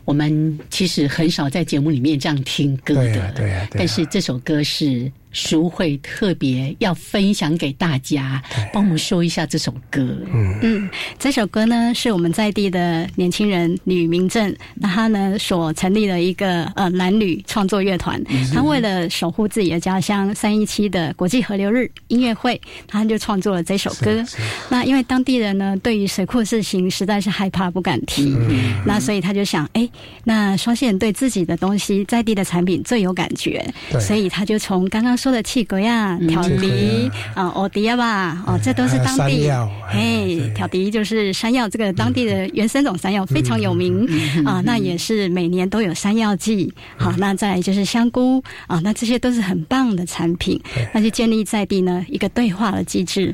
[0.06, 3.68] 我们其实很少在节目里面这样听歌的，对呀，对呀。
[3.72, 5.12] 但是这首歌是。
[5.38, 8.42] 淑慧特别要分享给大家，
[8.74, 10.02] 帮我们说一下这首歌。
[10.34, 18.20] 嗯嗯，这首歌呢是我们在地的年轻人吕明正，那他呢所成立的一个呃男女创作乐团。
[18.52, 24.26] 他为了守护自己的家乡三一七的国际河流日音乐会，他就创作了这首歌。
[24.70, 28.36] 那因为当地人呢对于水库事情实在是害怕不敢提，
[28.84, 29.88] 那所以他就想，哎，
[30.24, 33.64] 那双溪人对自己的东西在地的产品最有感觉，
[34.02, 35.27] 所以他就从刚刚说。
[35.32, 39.50] 的气鬼呀，挑笛啊，哦迪亚吧，哦，这都是当地，
[39.90, 44.08] 嘿，挑笛就是山药，这个当地的原生种山药非常有名。
[44.46, 46.74] 啊，那也是每年都有山药季。
[46.98, 48.44] 好，那再就是香菇。
[48.68, 50.62] 啊，那这些都是很棒的产品，
[50.94, 53.34] 那就建立在地呢一个对话的机制。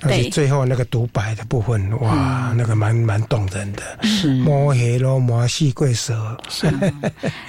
[0.00, 3.82] 对，最后那个独白的部分，哇，那个蛮蛮动人的。
[4.02, 4.34] 是。
[4.34, 6.36] 摸黑咯，摸细龟蛇，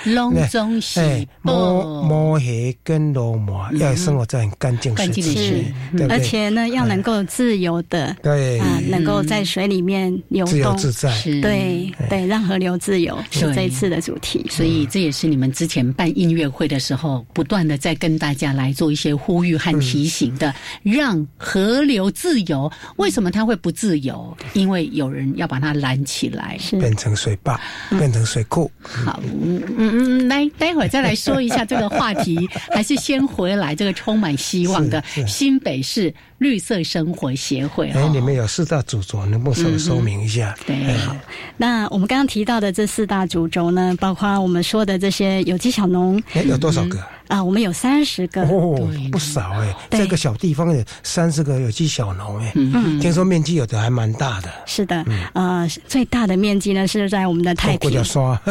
[0.05, 5.73] 龙 中细摸摸黑跟罗摸，要生活在很干净的水区，
[6.08, 8.58] 而且呢，要能够自由的，对。
[8.60, 13.53] 啊，能够在水里面游动，自由自在，对对，让河流自由是。
[13.53, 14.45] 这一次的主题。
[14.49, 20.53] 所以这也是你们之前办音乐会的时候，不断的在跟大家来做一些呼吁和提醒的，
[20.84, 22.35] 让河流自。
[22.41, 24.36] 由为什么它会不自由？
[24.54, 28.69] 因为有人要把它拦起来，变成水坝，变成水库。
[28.82, 32.38] 好，嗯嗯嗯，来，待会儿再来说一下这个话题，
[32.74, 37.89] 还是先回来这个充满希望的新北市绿色生活协会。
[37.91, 40.56] 哎，你们有四大主轴，能不能稍微说明一下？
[40.65, 41.15] 对，好。
[41.58, 47.00] 那我们刚刚提到的这四大主轴呢，包括我们说的这些有机小农，哎，有多少个？
[47.27, 54.49] 啊，我们有三十个哦，不少哎，这个小地方有三十个有机小农哎，嗯，听说面积有的还蛮大的。
[54.65, 58.03] 是的，呃，最大的面积呢是在我们的太平，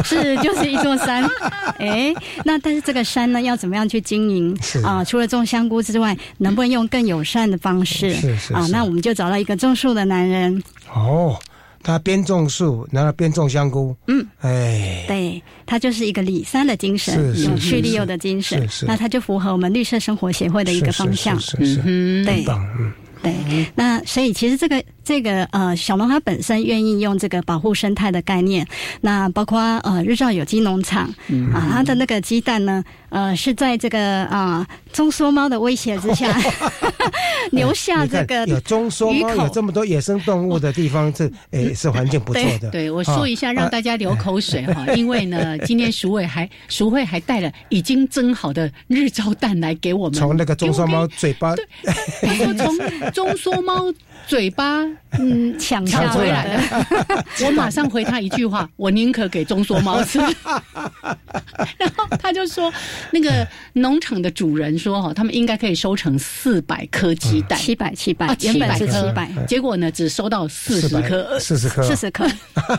[0.04, 1.24] 是就是一座山。
[1.78, 5.04] 哎，那但是这个山呢要怎么样去经营啊？
[5.04, 8.14] 除了种香菇之外，能不能用更友善的方式？
[8.14, 10.62] 是是啊，那我们就找到一个种树的男人。
[10.92, 11.38] 哦。
[11.84, 13.94] 他边种树，然后边种香菇。
[14.08, 18.66] 嗯，哎，对，他就是一个李三的精神，有去利诱的精神。
[18.86, 21.38] 那他就符合我们绿色生活协会的一个方向。
[21.38, 22.44] 是嗯，对，
[23.22, 23.66] 对。
[23.76, 24.82] 那所以其实这个。
[25.04, 28.66] 这个呃，小龙它本身愿意用这个保护生态的概念，
[29.02, 31.04] 那包括呃日照有机农场
[31.52, 36.34] 啊，它的那个鸡蛋呢，呃是在这个啊中缩猫的威胁之下
[37.52, 42.70] 留下这个有中缩猫有这么多野生动物的地方，这诶 是环境不错的。
[42.70, 53.92] 对，我说一下让大家流口水哈，因为呢， 今天鼠尾还淑慧还带了已经蒸好的日照蛋来给我们，从那个中缩猫嘴巴，对，说从中缩猫。
[54.26, 54.86] 嘴巴
[55.18, 56.86] 嗯抢下回来了，
[57.46, 60.18] 我马上回他一句话：我宁可给中缩猫吃。
[61.78, 62.72] 然后他就说：
[63.12, 72.26] 那个农场的主人说哈，他们应该可以收成四百颗鸡蛋，七百七百，原本是七百，结果呢只收到四十颗，四十颗，四十颗，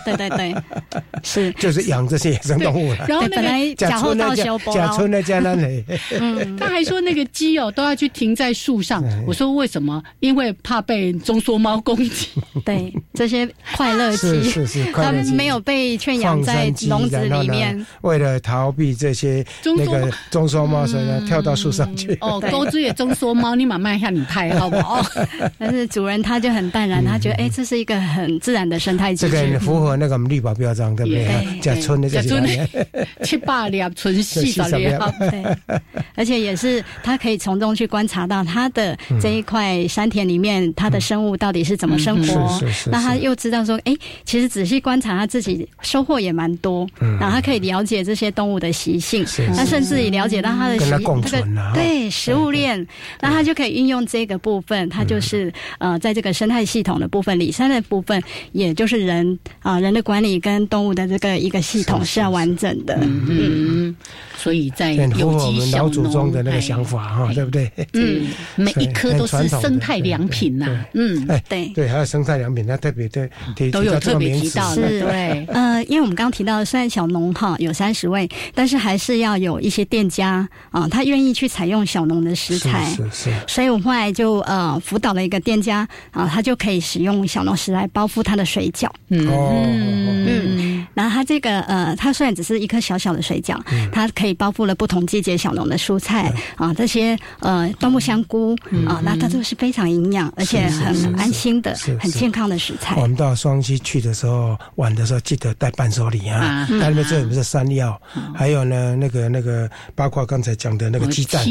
[0.04, 0.56] 对对对，
[1.24, 1.52] 是。
[1.54, 3.06] 就是养这些野生动物了。
[3.08, 5.84] 然后本来假后到修假村的家那里，
[6.20, 9.04] 嗯，他还说那个鸡哦都要去停在树上。
[9.26, 10.04] 我说为什么？
[10.20, 12.30] 因为怕被中缩猫攻击。
[12.64, 19.46] 对，这些快乐期是是是，他们没有被圈养在笼子里面，为了逃避这些
[19.78, 22.18] 那个中缩猫，所以呢跳到树上去。
[22.22, 25.06] 哦，钩子也中缩猫，你慢慢下你拍好不好？
[25.60, 31.60] 但是主人他就很淡然，他觉得哎，这是一个很自然的生态机制，这个符合那个绿保标章，对不对？
[31.60, 32.44] 甲 村的甲村
[33.24, 34.86] 七八粒纯细的粒，
[35.32, 35.44] 对，
[36.16, 42.62] 而且也是他可以从中去观察到他的这一块山田里面，它的生物到底是怎么生活。
[42.92, 49.26] 那他又知道说，哎，其实仔细观察他自己收获也蛮多，然后他可以了解这些动物的习性，
[49.56, 52.86] 他甚至也了解到它的习这个对食物链，
[53.22, 58.22] 那他就可以运用这个部分，他就是呃，在这个生态系统的部分，里山的部分，
[58.52, 62.98] 也就是人啊人的管理跟动物的这个一个系统是要完整的。
[63.02, 63.96] 嗯，
[64.38, 67.72] 所以在有机小农的那个想法哈，对不对？
[67.94, 70.86] 嗯， 每一颗都是生态良品呐。
[70.94, 73.30] 嗯，哎，对对，还有生态良品，它特别对
[73.72, 74.82] 都有特别提到的。
[74.88, 82.86] 对，呃，因为我们刚刚提到的虽然小农哈有三十位，但是还是要有一些店家啊，他愿意去采用小农的食材。
[82.86, 83.34] 是是。
[83.48, 88.90] 所以我后来就呃辅导了一个店家啊，他就可以使用小农食来包覆他的水饺。
[89.10, 90.88] 嗯嗯。
[90.94, 93.60] 然后他这个呃，他虽然只是一颗小小的水饺，
[93.92, 98.56] 他可以包覆了不同季节小农的蔬菜啊，这些呃冬木香菇
[98.88, 102.96] 啊，那它都是非常营养而且很安心的、很健康的食材。
[102.96, 108.00] 我们到双溪去的时候玩的时候，记得带伴手礼啊，它里面这里不是山药，
[108.34, 111.46] 还有呢那个那个包括刚才讲的那个鸡蛋，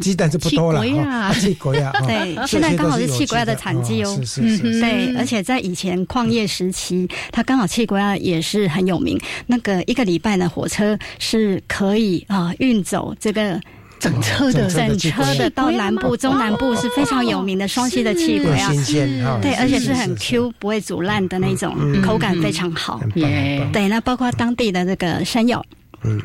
[0.00, 13.60] 鸡蛋是不多了啊，气鬼啊， 对，现在刚好是气国鸭的产季哦，是是是，对，而且在以前矿业时期，它刚好气国鸭也是很有名，那个一个礼拜呢，火车是可以啊运走这个。
[14.02, 23.00] 整车的整车的到南部、中南部是非常有名的双溪的气鬼啊，对，而且是很 Q 不会煮烂的那种，口感非常好。
[23.14, 25.64] 对，那包括当地的这个山药，
[26.02, 26.20] 嗯，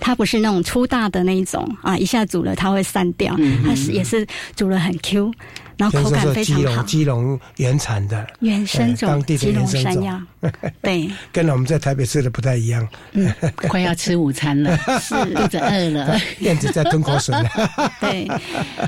[0.00, 4.26] 它不是那种粗大的那一种啊，一下煮了它会散掉，它是也是
[4.56, 5.30] 煮了很 Q。
[5.76, 10.26] 然后口感非常好，基隆原产的原生种，当地的原生种，
[10.82, 12.86] 对，跟我们在台北吃的不太一样。
[13.12, 17.34] 嗯，快要吃午餐了，是 肚子饿了，燕子在吞口水。
[18.00, 18.28] 对，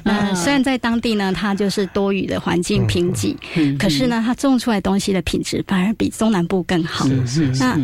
[0.05, 3.35] 嗯，虽然在当地呢，它就是多雨的环境贫瘠，
[3.79, 7.07] 可是呢，它种出来东西的品质反而比中南部更好。
[7.27, 7.79] 是是，那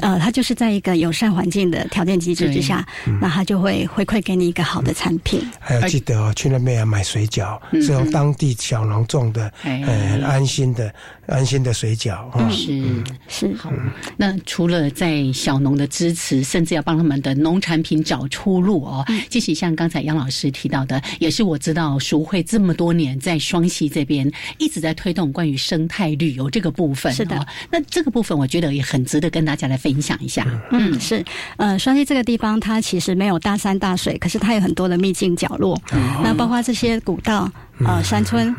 [0.00, 2.86] 呃，它就是在一个友善环境的条件机制之下，
[3.20, 5.40] 那它就会回馈给你一个好的产品。
[5.60, 8.56] 还要记得哦，去那边要买水饺，是用当地。
[8.62, 10.94] 小农种的，呃，安心的、
[11.26, 12.82] 安心的水饺啊，是
[13.28, 13.72] 是好。
[14.16, 19.04] 那除了在小农的支持，甚至要帮他们的农产品找出路哦。
[19.28, 27.12] 即使像刚才杨老师提到的，也是我知道熟会这么多年在双溪这边一直在推动关于生态旅游这个部分。
[27.12, 30.44] 是的，那这个部分我觉得也很值得跟大家来分享一下。
[30.72, 31.24] 嗯，是，
[31.56, 35.80] 呃，双溪这个地方它其实没有大山大水，可是它有很多的秘境角落。
[36.22, 37.50] 那包括这些古道。
[37.84, 38.54] 呃，山村，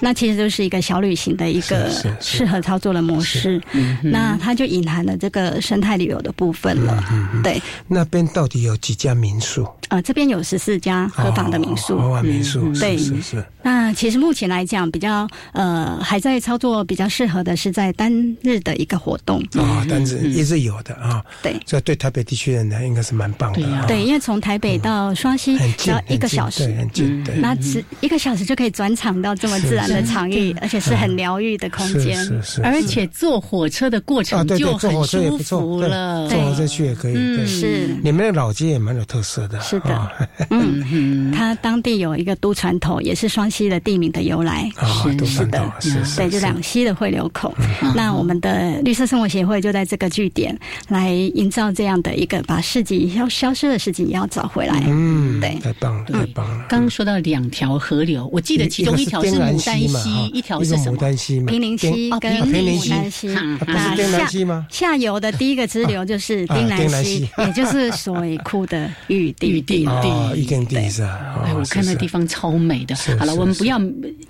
[0.00, 3.60] 那其实就是一个小旅行的一个适合操作的模式。
[4.02, 7.04] 那它就隐含了这个生态旅游的部分了。
[7.42, 9.66] 对，那边到底有几家民宿？
[9.88, 11.98] 呃，这边有十四家合法的民宿。
[11.98, 13.44] 合法民宿，对，是是。
[13.62, 18.12] 那其实目前来讲，比较呃还在操作比较适合的是在单
[18.42, 19.40] 日的一个活动。
[19.54, 21.22] 啊，单日一日有的啊。
[21.42, 23.86] 对，这对台北地区人呢应该是蛮棒的。
[23.86, 27.22] 对，因为从台北到双溪只要一个小时，很近。
[27.24, 32.16] 对，那只一个小时就可以转场到这么自然的场域，而且是很疗愈的空间。
[32.16, 32.62] 是是。
[32.62, 36.28] 而且坐火车的过程就很舒服了。
[36.28, 37.14] 坐火车去也可以。
[37.16, 37.96] 嗯，是。
[38.02, 39.60] 你们的老街也蛮有特色的。
[39.60, 40.10] 是的。
[40.50, 44.68] 嗯，它当地有一个都船头，也是双溪的地名的由来。
[45.02, 45.72] 是是的，
[46.16, 47.54] 对，就两溪的汇流口。
[47.94, 50.58] 那我们的绿色生活协会就在这个据点
[50.88, 54.82] 来营造这样的一个，把市集要消失的事情也要找回来。
[54.86, 56.66] 嗯，对，太棒了，太棒了。
[56.68, 58.68] 刚刚说到两条河流，我记得。
[58.68, 60.92] 其中一条是牡丹溪，一条是什么？
[60.92, 63.28] 牡丹溪嘛，平林溪跟牡丹溪。
[63.28, 64.66] 那丁兰溪吗？
[64.70, 69.48] 下游的第一个支流就是丁兰溪，也就是水库的玉地。
[69.48, 71.42] 玉地地，玉地是啊。
[71.44, 72.94] 哎，我看那地方超美的。
[73.18, 73.80] 好了，我们不要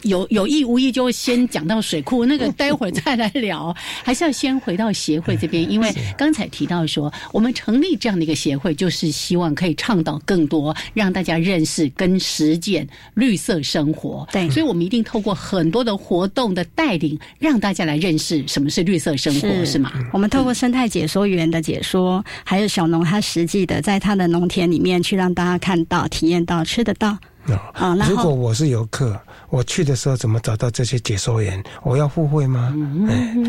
[0.02, 3.74] 有有意无意就先讲到水库，那个 待会儿再来聊。
[4.02, 14.26] 还是要先回到协会这边，因为刚才提到说，我们成立这样的一个协会，就是希望可以倡导更多，让大家认识跟实践绿色生活。
[14.32, 19.92] 对，所以我们一定透过很多的活动的带领，让大家来认识什么是绿色生活，是吗？
[20.12, 27.18] 我们透过生态解说员的解说，还有小农他实际的在他的农田里面去让大家看到、体验到、吃得到。
[27.72, 29.18] 啊，如果我是游客。
[29.50, 31.64] 我去的时候怎么找到这些解说员？
[31.82, 32.70] 我要付费吗？
[32.76, 33.06] 能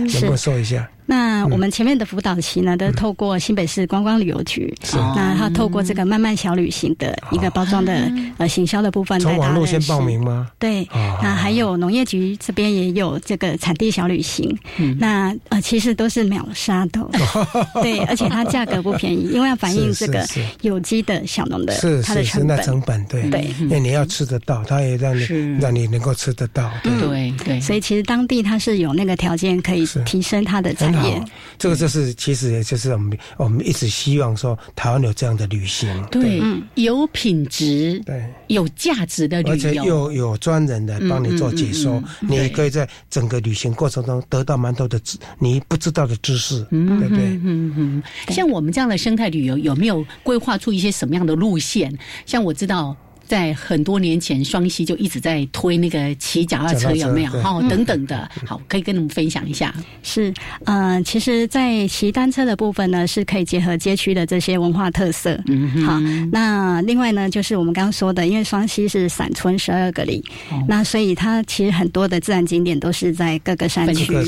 [0.07, 0.89] 不能说一下？
[1.09, 4.71] 那我们前面的辅导期呢，都是透过新北市观光旅游局，
[5.15, 10.51] 那他透过这个慢慢小旅行的一个包装的呃行销的部分，从网络先报名吗？
[10.59, 10.87] 对，
[11.23, 14.55] 那还有农业局这边也有这个产地小旅行，
[14.99, 17.09] 那呃其实都是秒杀的，
[17.81, 20.23] 对，而且它价格不便宜，因为要反映这个
[20.61, 23.27] 有机的小农的它的成本，成本对。
[23.31, 27.33] 对，那你要吃得到，它也让你让你能够吃得到，对。
[27.43, 31.23] 对，所以其实当地它是有那个条件可以提升它的产业。
[31.57, 36.41] 这个就是其实也就是我们我们一直希望说台湾有这样的旅行，对，
[36.75, 47.25] 有品质，对，有价值的旅游，而且又有专人来帮你做解说，你也可以在整个旅行过程中得到蛮多的知你不知道的知识，对不对？
[47.43, 51.93] 嗯嗯，像我们这样的生态旅游，有没有规划出一些什么样的路线？
[52.25, 52.95] 像我知道。
[53.29, 57.31] 在很多年前，双溪就一直在推那个骑脚踏车，有没有？
[57.43, 59.71] 好，等等的，好，可以跟你们分享一下。
[60.01, 60.33] 是，
[60.65, 65.39] 嗯，其实，在骑单车的部分呢，是可以结合街区的这些文化特色。
[65.45, 65.99] 嗯，好。
[66.31, 70.23] 那另外呢，就是我们刚刚说的，因为双溪是散村十二个里，
[70.67, 74.23] 那所以它其实很多的自然景点都是在各个山区的，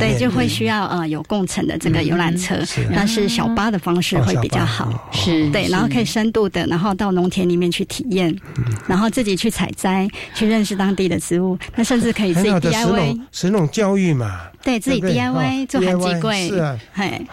[0.00, 2.56] 对，就会需要呃有共乘的这个游览车，
[2.92, 5.08] 但是小巴的方式会比较好。
[5.12, 8.31] 是对，然后可以深度的，然后到农田里面去体验。
[8.86, 14.42] 然后自己去采摘，去认识当地的植物，那甚至可以自己 DIY，是那种教育嘛？
[14.62, 17.26] 对自己 DIY 做寒季柜，是啊，嘿，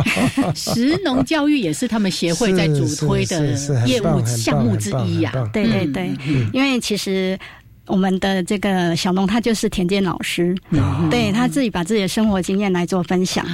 [0.54, 3.54] 食农教育也是他们协会在主推的
[3.86, 5.32] 业务项目之一呀。
[5.52, 6.10] 对对对，
[6.52, 7.38] 因为其实。
[7.86, 10.54] 我们的这个小农，他就是田间老师，
[11.10, 13.44] 对他自己把自己的生活经验来做分享。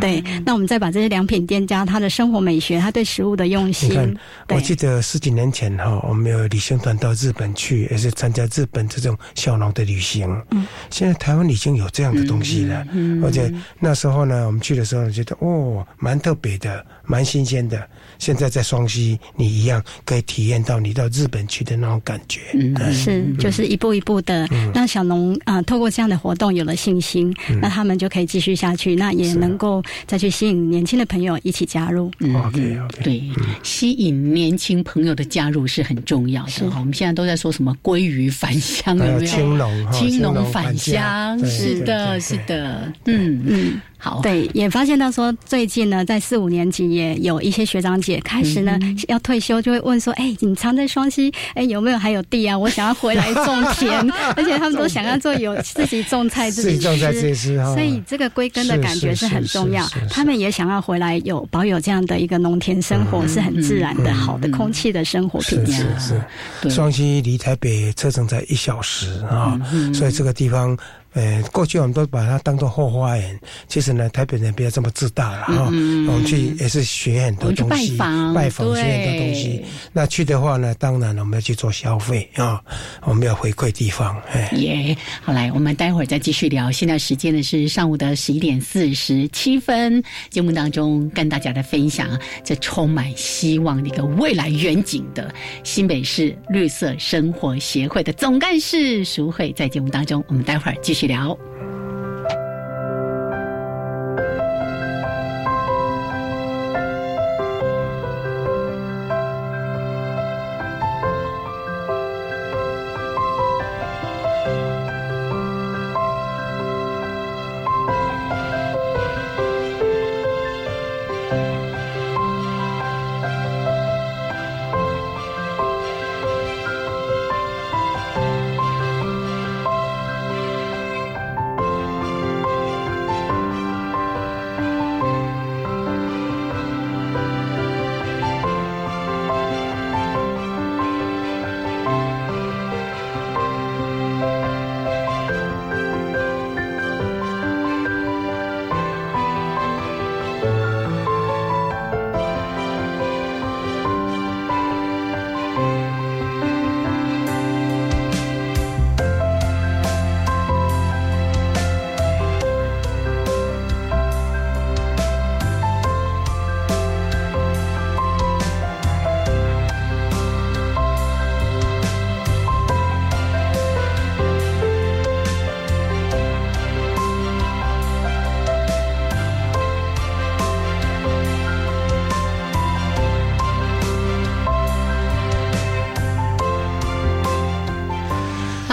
[0.00, 4.16] 对，那我们再把这些良品店家他的生活美学，他对食物的用心。
[4.48, 10.28] 我记得十几年前哈，我们有旅行团到日本去，也是参加日本这种小农的旅行。
[10.50, 12.86] 嗯，现在台湾已经有这样的东西了，
[13.22, 17.88] 而且那时候呢，我们去的时候觉得哦，蛮特别的，蛮新鲜的。
[18.18, 22.40] 现在在双溪，你一样可以体验到你到日本去的那种感觉。
[22.54, 27.32] 嗯，是，就是一步一步的，让小农啊，透过这样的活动有了信心，
[27.62, 32.10] 那他们就可以继续下去，那也能够再去吸引年轻的朋友一起加入。
[32.34, 33.22] OK，对，
[33.62, 36.70] 吸引年轻朋友的加入是很重要的。
[36.70, 39.20] 好，我们现在都在说什么“鲑鱼返乡”有没有？
[39.24, 43.42] 青农，青农返乡，是的，是的，嗯。
[43.46, 43.80] 嗯。
[44.00, 48.78] 好，对，也发现到说，最近呢，在四五年级也有一些学长姐开始呢
[49.08, 52.56] 要退休，就会问说：“哎，你常在双溪，哎，有没有还有地啊？
[52.56, 59.84] 我想要回来种田， 而且他们都想要做有自己种菜自己吃，所以这个归根的感觉是很重要。
[60.08, 65.72] 他们也想要回来有保有这样的一个农田生活，是很自然的好的空气的生活品质。
[65.98, 66.20] 是
[66.62, 69.60] 是，双溪离台北车程才一小时啊，
[69.92, 70.78] 所以这个地方。
[71.14, 73.38] 呃，过去我们都把它当做后花园。
[73.66, 75.64] 其实呢，台北人不要这么自大了哈。
[75.64, 79.64] 我们去也是学很多东西，拜访学很多东西。
[79.92, 82.62] 那去的话呢，当然我们要去做消费啊，
[83.04, 84.20] 我们要回馈地方。
[84.52, 86.70] 耶，好来，我们待会儿再继续聊。
[86.70, 90.04] 现在时间呢是上午的十一点四十七分。
[90.28, 92.08] 节目当中跟大家来分享
[92.44, 95.34] 这充满希望的一个未来远景的
[95.64, 100.97] 新北市绿色生活协会的总干事淑慧，在节目当中，我们待会儿继续。
[100.98, 101.38] 去聊。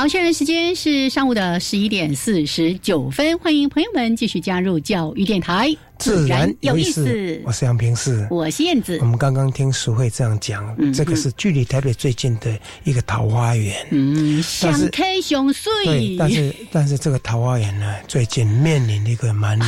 [0.06, 7.41] 好，现在时间是上午的十一点四十九分，欢迎朋友们继续加入教育电台，自然有意思。
[7.43, 8.99] 我是杨平四，我是燕子。
[9.01, 13.76] 我们刚刚听淑慧这样讲，这个是距离台北最近的一个桃花源。
[13.89, 15.72] 嗯，想开雄水。
[15.84, 19.60] 对，但是但是这个桃花源呢，最近面临一个蛮。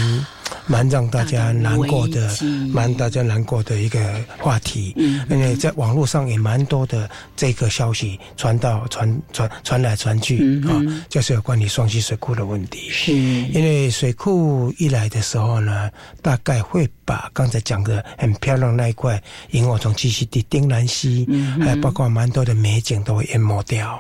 [0.66, 2.30] 蛮让大家难过的，
[2.74, 4.00] 蛮大家难过的一个
[4.40, 4.94] 话题。
[4.98, 12.90] 嗯，因为在网络上也蛮多的这个消息传到传传传来传去啊，就是有关于双溪水库的问题。
[12.90, 15.90] 是，因为水库一来的时候呢，
[16.22, 19.22] 大概会把刚才讲的很漂亮那一块
[19.52, 21.28] 萤火虫栖息地丁兰溪，
[21.62, 24.00] 还有包括蛮多的美景都会淹没掉。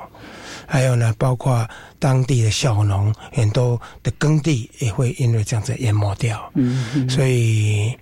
[0.67, 6.51] 还有呢，包括当地的小农很多的耕地也会因为这样子淹没掉。
[6.55, 7.97] 嗯，所以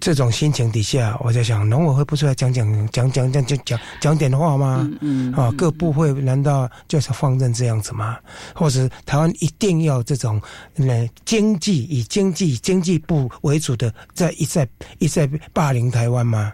[0.00, 4.90] 这种心情底下，我在想，农委会不出来讲讲讲讲讲讲讲讲点话吗？
[5.00, 8.18] 嗯，啊，各部会难道就是放任这样子吗？
[8.54, 10.40] 或者台湾一定要这种
[10.74, 14.66] 呢经济以经济经济部为主的，在一再
[14.98, 16.52] 一再霸凌台湾吗？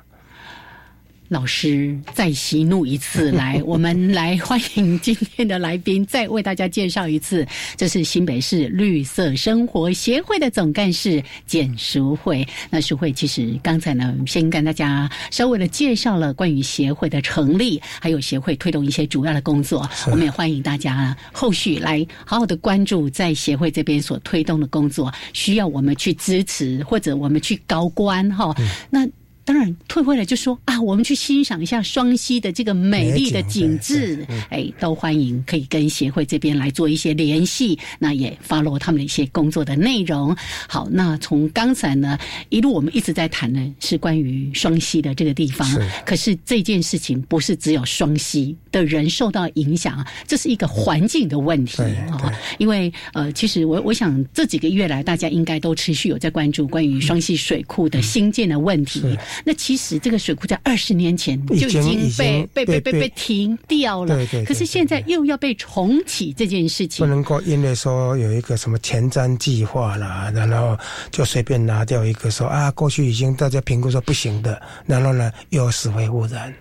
[1.28, 7.44] 老师再息怒一次，来，我们来欢迎今天的来宾，再为大家介绍一次。
[7.76, 12.46] 这是新北市绿色生活协会的总干事简淑慧。
[12.70, 19.88] 那淑慧其实刚才呢，先跟大家稍微的介绍了关于协会的成立，还有协会推动一些主要的工作。
[20.08, 28.54] 我们也欢迎大家后续来好好的关注在协会这边所推动的工作，需要我们去支持或者我们去高官哈。
[28.88, 29.04] 那。
[29.46, 40.36] 当然，退回来就说啊，我们去欣赏一下双溪的这个美丽的景致，哎，都欢迎可以跟协会这边来做一些联系，那也发落他们的一些工作的内容。
[40.68, 42.18] 好，那从刚才呢
[42.48, 45.64] 一路我们一直在谈的是关于双溪的这个地方，
[46.04, 51.80] 可是这件事情不是只有双溪的人受到影响，这是一个环境的问题
[52.10, 52.34] 啊。
[52.58, 59.16] 因为呃，其实我我想这几个月来，大家应该都持续有在关注关于双溪水库的新建的问题。
[59.44, 64.44] 那其实这个水库在二十年前就已经被被被被被停掉了，对对。
[64.44, 70.76] 可是现在又要被重启这件事情，不能够因为说有一个什么前瞻计划啦，然后
[71.10, 76.52] 就随便拿掉一个说啊，过去已经大家评估说不行的，然后呢又死灰复燃。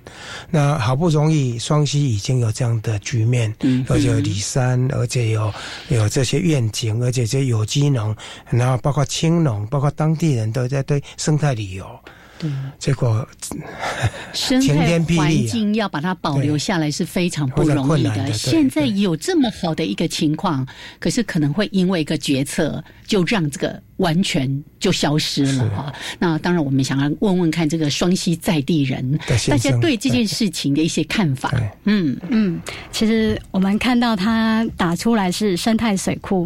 [0.50, 3.54] 那好不容易双溪已经有这样的局面，
[3.88, 5.54] 而且有里山，而且有
[5.90, 8.16] 有这些愿景，而且这有机农，
[8.50, 11.86] 然后包括青农，包括当地人都在对生态旅游。
[12.38, 13.28] 对，结果
[14.34, 18.34] 生态环境要把它保留下来是非常不容易的。
[18.34, 20.68] 现在有这么好的一个情况，
[21.00, 25.94] 可是可能会因为一个决策，就让这个完全就消失了哈。
[26.20, 29.18] 那当然，我们想要问问看这个双溪在地人，
[29.48, 31.54] 大家对这件事情的一些看法。
[31.86, 32.60] 嗯嗯，
[32.92, 36.46] 其实我们看到他打出来是生态水库。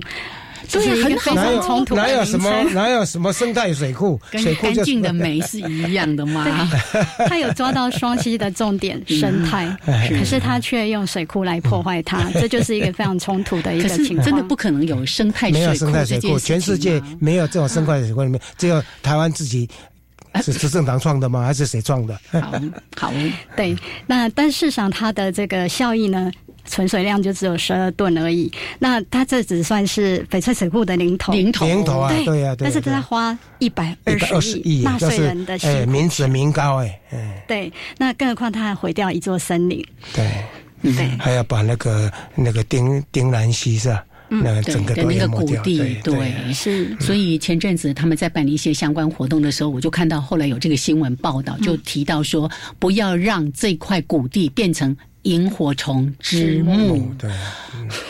[0.71, 1.33] 对，很好。
[1.33, 4.19] 哪有哪有什么哪有什么生态水库？
[4.31, 6.45] 跟干净的煤是一样的吗？
[7.27, 9.67] 他有抓到双溪的重点生态，
[10.09, 14.25] 可是他却用水库来破坏它，这就是一个非常冲突的一个情况。
[14.25, 19.67] 真的不可能有生态水库，生态水库，全世界没有这种生态水库里面，只有台湾自己
[20.43, 21.43] 是执政党创的吗？
[21.43, 22.19] 还是谁创的？
[22.31, 22.61] 好，
[22.95, 23.13] 好，
[23.55, 23.75] 对。
[24.05, 26.31] 那但事实上，它的这个效益呢？
[26.65, 36.99] 存水量就只有十二吨而已，那它这只算是翡翠水库的零头，零头，零头啊，对呀，但是它花一百二十亿纳税人的钱，民脂民膏哎，
[37.47, 39.83] 对，那更何况它还毁掉一座森林，
[40.13, 40.29] 对，
[40.81, 44.05] 对，还要把那个那个丁丁兰溪是吧？
[44.31, 54.95] 那整个那个谷地，对，是，所以前阵子他们在办理一些相关活动的时候，我就看到后来有这个新闻报道，就提到说，不要让这块谷地变成。
[55.23, 57.29] 萤火虫之墓，对，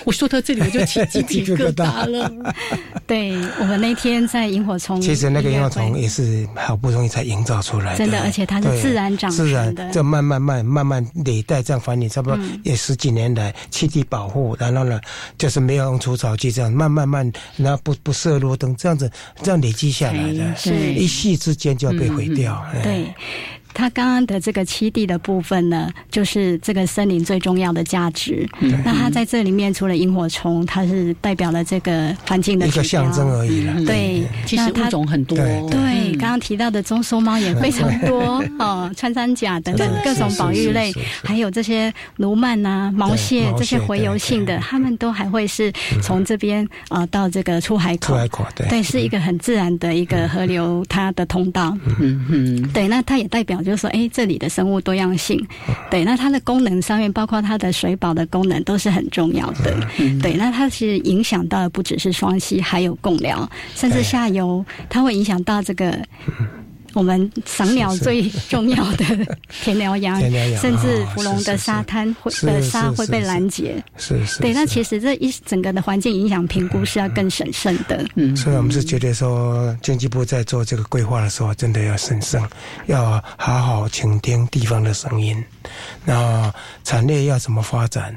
[0.05, 2.31] 我说到这里我就起 鸡皮疙瘩了。
[3.07, 15.01] 对我们那天在萤火虫，其实那个萤火虫也是好不容易才营造出来的，真的，而且它是自然长自然的，就慢慢慢慢慢累代这样繁衍，差不多也十几年来栖地保护，然后呢，
[15.37, 22.63] 就是没有用除草剂这样慢慢慢，然后不不射路灯这样子，这样累积下来的，是一夕之间就要被毁掉。
[22.83, 23.07] 对。
[23.79, 28.45] 它刚刚的这个七地的部分呢，就是这个森林最重要的价值。
[28.83, 33.73] 那它在这里面，除了萤火虫，它是代表了这个环境的一个象征而已了。
[33.85, 35.37] 对，其实物种很多。
[35.69, 40.91] 对，刚刚提到的棕松猫也非常多 哦，穿山甲等等各种保育类，
[41.23, 45.71] 还有这些芦蔓啊、毛蟹这些洄游性的，它们都还会是
[46.03, 48.07] 从这边啊到这个出海口。
[48.13, 51.77] 出海口对，对，是一个很自然的一个河流，它的通道。
[52.01, 53.63] 嗯嗯，对，那它也代表。
[53.69, 55.39] 就是说，哎，这里的生物多样性，
[55.91, 59.87] 对，那它的功能上面，包括它的水保的功能，都是很重要的。
[60.21, 65.95] 对，那它其实影响到的不只是双溪，还有贡寮，甚至下游，它会影响到这个。
[66.93, 69.05] 我们赏鸟最重要的
[69.63, 70.19] 田寮洋，
[70.59, 73.83] 甚至芙蓉的沙滩会的沙会被拦截。
[73.97, 74.39] 是是。
[74.39, 78.05] 对，那其实这一整个的环境影响评估是要更审慎的。
[78.15, 82.41] 嗯，所以我们是觉得说，经济部在做这个规划的时候，真的要审慎，
[82.87, 85.43] 要好好倾听地方的声音。
[86.05, 86.51] 那
[86.83, 88.15] 产业要怎么发展？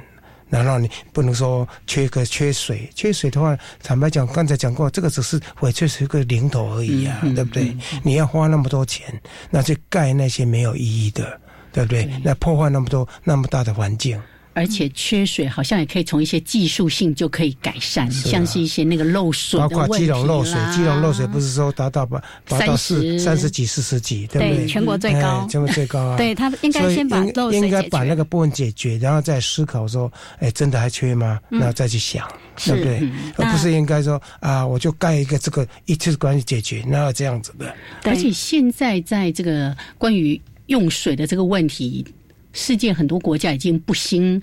[0.52, 2.86] 难道你不能说缺个缺水？
[2.94, 7.74] 缺水的话，坦白讲，刚才讲过，这个只是翡翠是一个零头而已呀，对不对？
[8.02, 11.40] 你要花那么多钱，那去盖那些没有意义的，
[11.72, 12.06] 对不对？
[12.22, 14.20] 那破坏那么多那么大的环境。
[14.54, 22.22] 而且缺水好像也可以从一些技术性就可以改善，像是一些那个漏水包括基隆漏水，基隆漏水不是说达到吧？
[22.46, 24.66] 三十、三十几、四十几，对不对？
[24.66, 26.16] 全国最高，全国最高啊！
[26.20, 31.40] 对他应该先把漏水应该把那个部分解决，然后再思考说，哎，真的还缺吗？
[31.48, 32.28] 然后再去想，
[32.64, 33.08] 对不对？
[33.36, 37.74] 而不是应该说啊，我就盖一个这个一次关系解决，那这样子的。
[38.04, 42.04] 而且现在在这个关于用水的这个问题。
[42.52, 44.40] 世界很多国家已经不兴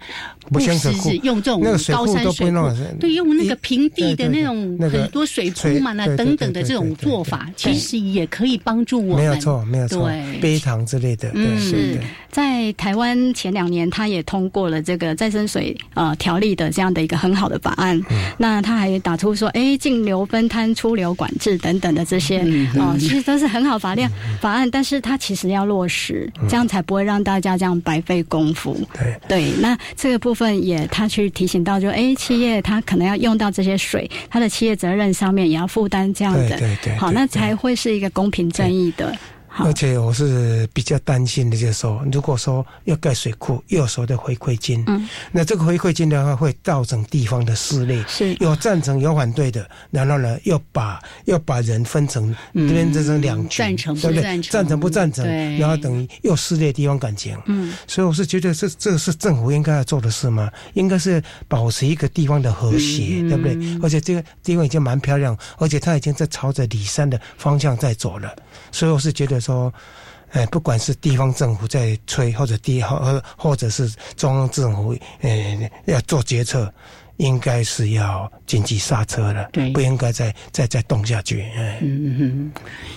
[0.52, 9.18] 不兴是用这种高山水库，对，用那个平地的那种很多水库嘛，那等等的这种做法，其实也可以帮助我们。
[9.18, 10.10] 没有错，没有错，
[10.42, 11.30] 杯糖之类的。
[11.36, 12.00] 嗯，是
[12.32, 18.02] 在台湾前两年，他也通过了这个再生水呃条例的这样的一个很好的法案。
[18.38, 22.40] 那他还打出说，哎，进流分摊、出流管制等等的这些
[22.80, 24.04] 啊，其实都是很好法律
[24.42, 27.99] 法案，但是它其实要落实，这样才不会让大家这样白。
[28.02, 29.16] 费功夫，对。
[29.28, 39.16] 对，那这个部分也他去提醒到，就哎，企业他可能要用到这些水，他的企业责任上面也要负担这样的，对对，好，那才会是一个公平正义的。
[39.66, 54.42] 而且我是比较担心的，就是说，如果说要盖水库，又收的回馈金，嗯，那这个回馈金的话，会造成地方的撕裂，是有赞成有反对的，然后呢，又把又把人分成这边这成两群，对不对？
[54.44, 55.26] 赞成不赞成？
[55.58, 60.50] 然后等于又撕裂地方感情，嗯，所以我是觉得这这个是政府应该要做的事吗？
[60.76, 63.58] 应该是保持一个地方的和谐，对不对？
[63.82, 68.34] 而且这个地方已经蛮漂亮，而且它已经在朝着里山的方向在走了，
[68.72, 69.40] 所以我是觉得。
[69.50, 69.74] 说，
[70.32, 76.72] 哎，不管是地方政府在催，或者地或或者是中央政府，呃，要做决策。
[77.20, 81.44] 应该是要紧急刹车了，对，不应该再再再动下去。
[81.82, 82.52] 嗯嗯嗯，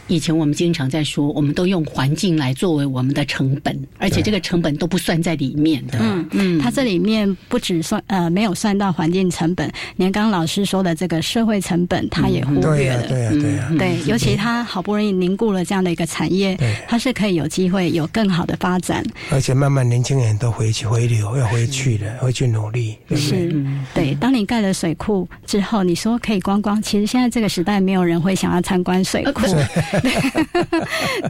[0.06, 5.98] 以前我们经常在说，我们都用环境来作为我们的成本，而且这个成本都不算在里面的。
[6.00, 13.08] 嗯嗯，它这里面不只算呃没有算到环境成本，连刚刚老师说的这个社会成本，它也忽略了。
[13.08, 16.56] 对啊对啊对，尤其他好不容易凝固了这样的一个产业，
[16.86, 19.04] 它是可以有机会有更好的发展。
[19.32, 22.96] 而且慢慢年轻人都回去回流，要回去了，回去努力。
[23.16, 23.52] 是，
[23.92, 24.11] 对。
[24.14, 29.46] 当你盖了水库之后，你说可以观光，其实现在这个时代没有人会想要参观水库。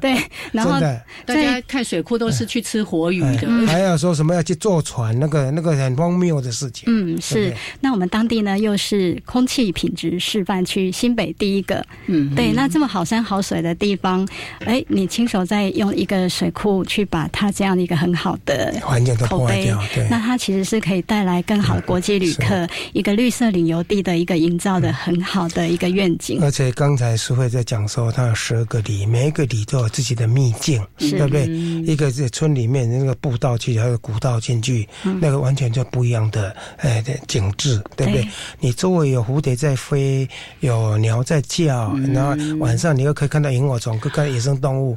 [0.00, 0.16] 对，
[0.52, 0.80] 然后
[1.24, 6.84] 大家看水库都是去吃活鱼的，还要说什么要去坐船，那个那个很荒谬的事情。
[6.86, 7.54] 嗯，是。
[7.80, 11.84] 那我们当地呢，又是空气品质示范区，新北第一个。
[12.06, 12.52] 嗯，对。
[12.52, 14.26] 那这么好山好水的地方，
[14.64, 22.66] 哎，你亲手在用一个水库去把它这样的一个很好的环境都破坏掉，对，那它其实是可以带来更好的国际旅客。
[22.92, 31.46] 一个绿色旅游地的一个营造的很好的一个愿景，而且刚才苏慧在讲说，它有十二个里，每一个里都有自己的秘境，对不对？
[31.84, 34.88] 一个是村里面那个步道去，还有古道进去，
[35.20, 38.26] 那个完全就不一样的哎景致，对不对？
[38.60, 40.28] 你周围有蝴蝶在飞，
[40.60, 44.96] 有鸟在叫，然后晚上你又可以看到萤火虫，可以看到野生动物，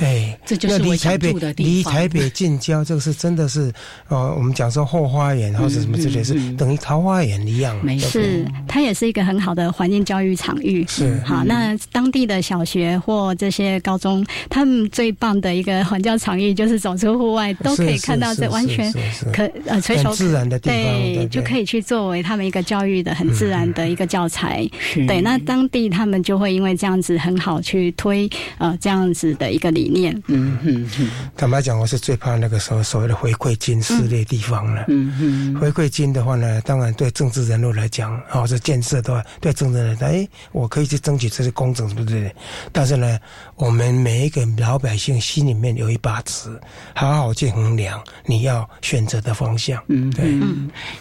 [0.00, 3.72] 哎，这就是离台北离台北近郊，这个是真的是
[4.08, 7.24] 哦，我们讲说后花园或者什么之类是等于桃花。
[7.24, 10.84] 园一样，没是它也是一个很好的环境教育场域。
[10.86, 18.92] 是好，那当地的小学或这些高中，他们最棒的一个环教场域就是走出户外，都可以看到这完全
[19.32, 24.68] 可呃垂手自然的地方，对，就可以去作为他们一个教育的很自然的一个教材。
[25.06, 28.28] 对，那当地他们就会因为这样子很好去推
[28.58, 30.14] 呃这样子的一个理念。
[30.26, 31.10] 嗯嗯嗯。
[31.36, 34.84] 坦白讲，我是最怕那个时候所谓的回馈金撕裂地方了。
[34.88, 35.54] 嗯嗯。
[35.60, 37.10] 回馈金的话呢，当然对。
[37.14, 42.34] 政治人物来讲，或者建设的话，对政治人，哎，我可以去争取这些工程，是不是？
[42.72, 43.18] 但是呢，
[43.54, 46.60] 我们每一个老百姓心里面有一把尺，
[46.94, 49.80] 好好去衡量你要选择的方向。
[49.86, 50.34] 嗯，对，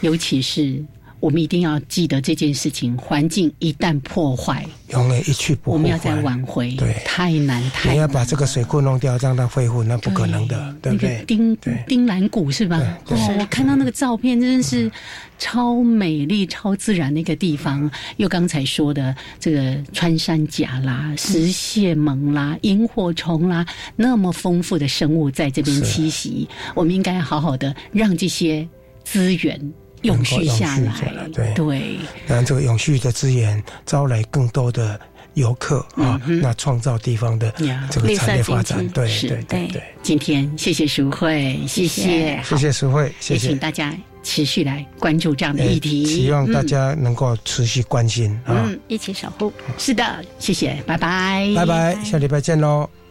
[0.01, 0.83] 尤其是。
[1.23, 5.73] 我们一定要记得这件事情：环境一旦破坏，永远一去不复返。
[5.73, 7.95] 我们要再挽回，对，太难太难。
[7.95, 11.23] 你要把这个水库弄掉，让它恢复，那不可能的，对不对？
[11.25, 11.57] 丁
[11.87, 12.77] 丁兰谷是吧？
[13.07, 14.91] 哦，我看到那个照片，真的是
[15.39, 17.89] 超美丽、超自然的一个地方。
[18.17, 23.65] 又刚才说的这个穿山甲啦、石蟹獴啦、萤火虫啦，
[23.95, 28.67] 那么丰富的生物在这边栖息，我们应该好好的让这些
[29.05, 29.73] 资源。
[30.03, 31.53] 永续下来，对。
[31.53, 31.97] 对，
[32.27, 34.99] 让这个永续的资源招来更多的
[35.33, 37.51] 游客啊，那创造地方的
[37.89, 39.83] 这个产业发展，对对对对。
[40.01, 42.41] 今天谢谢淑慧，谢谢。
[42.43, 42.71] 谢谢。
[42.71, 43.55] 淑慧，谢谢。
[43.55, 49.51] 大家持续来关注这样的议题，希望大家能够持续关心啊，一起守护。
[49.77, 50.03] 是的，
[50.39, 53.02] 谢谢，拜拜，拜拜，下礼拜见喽。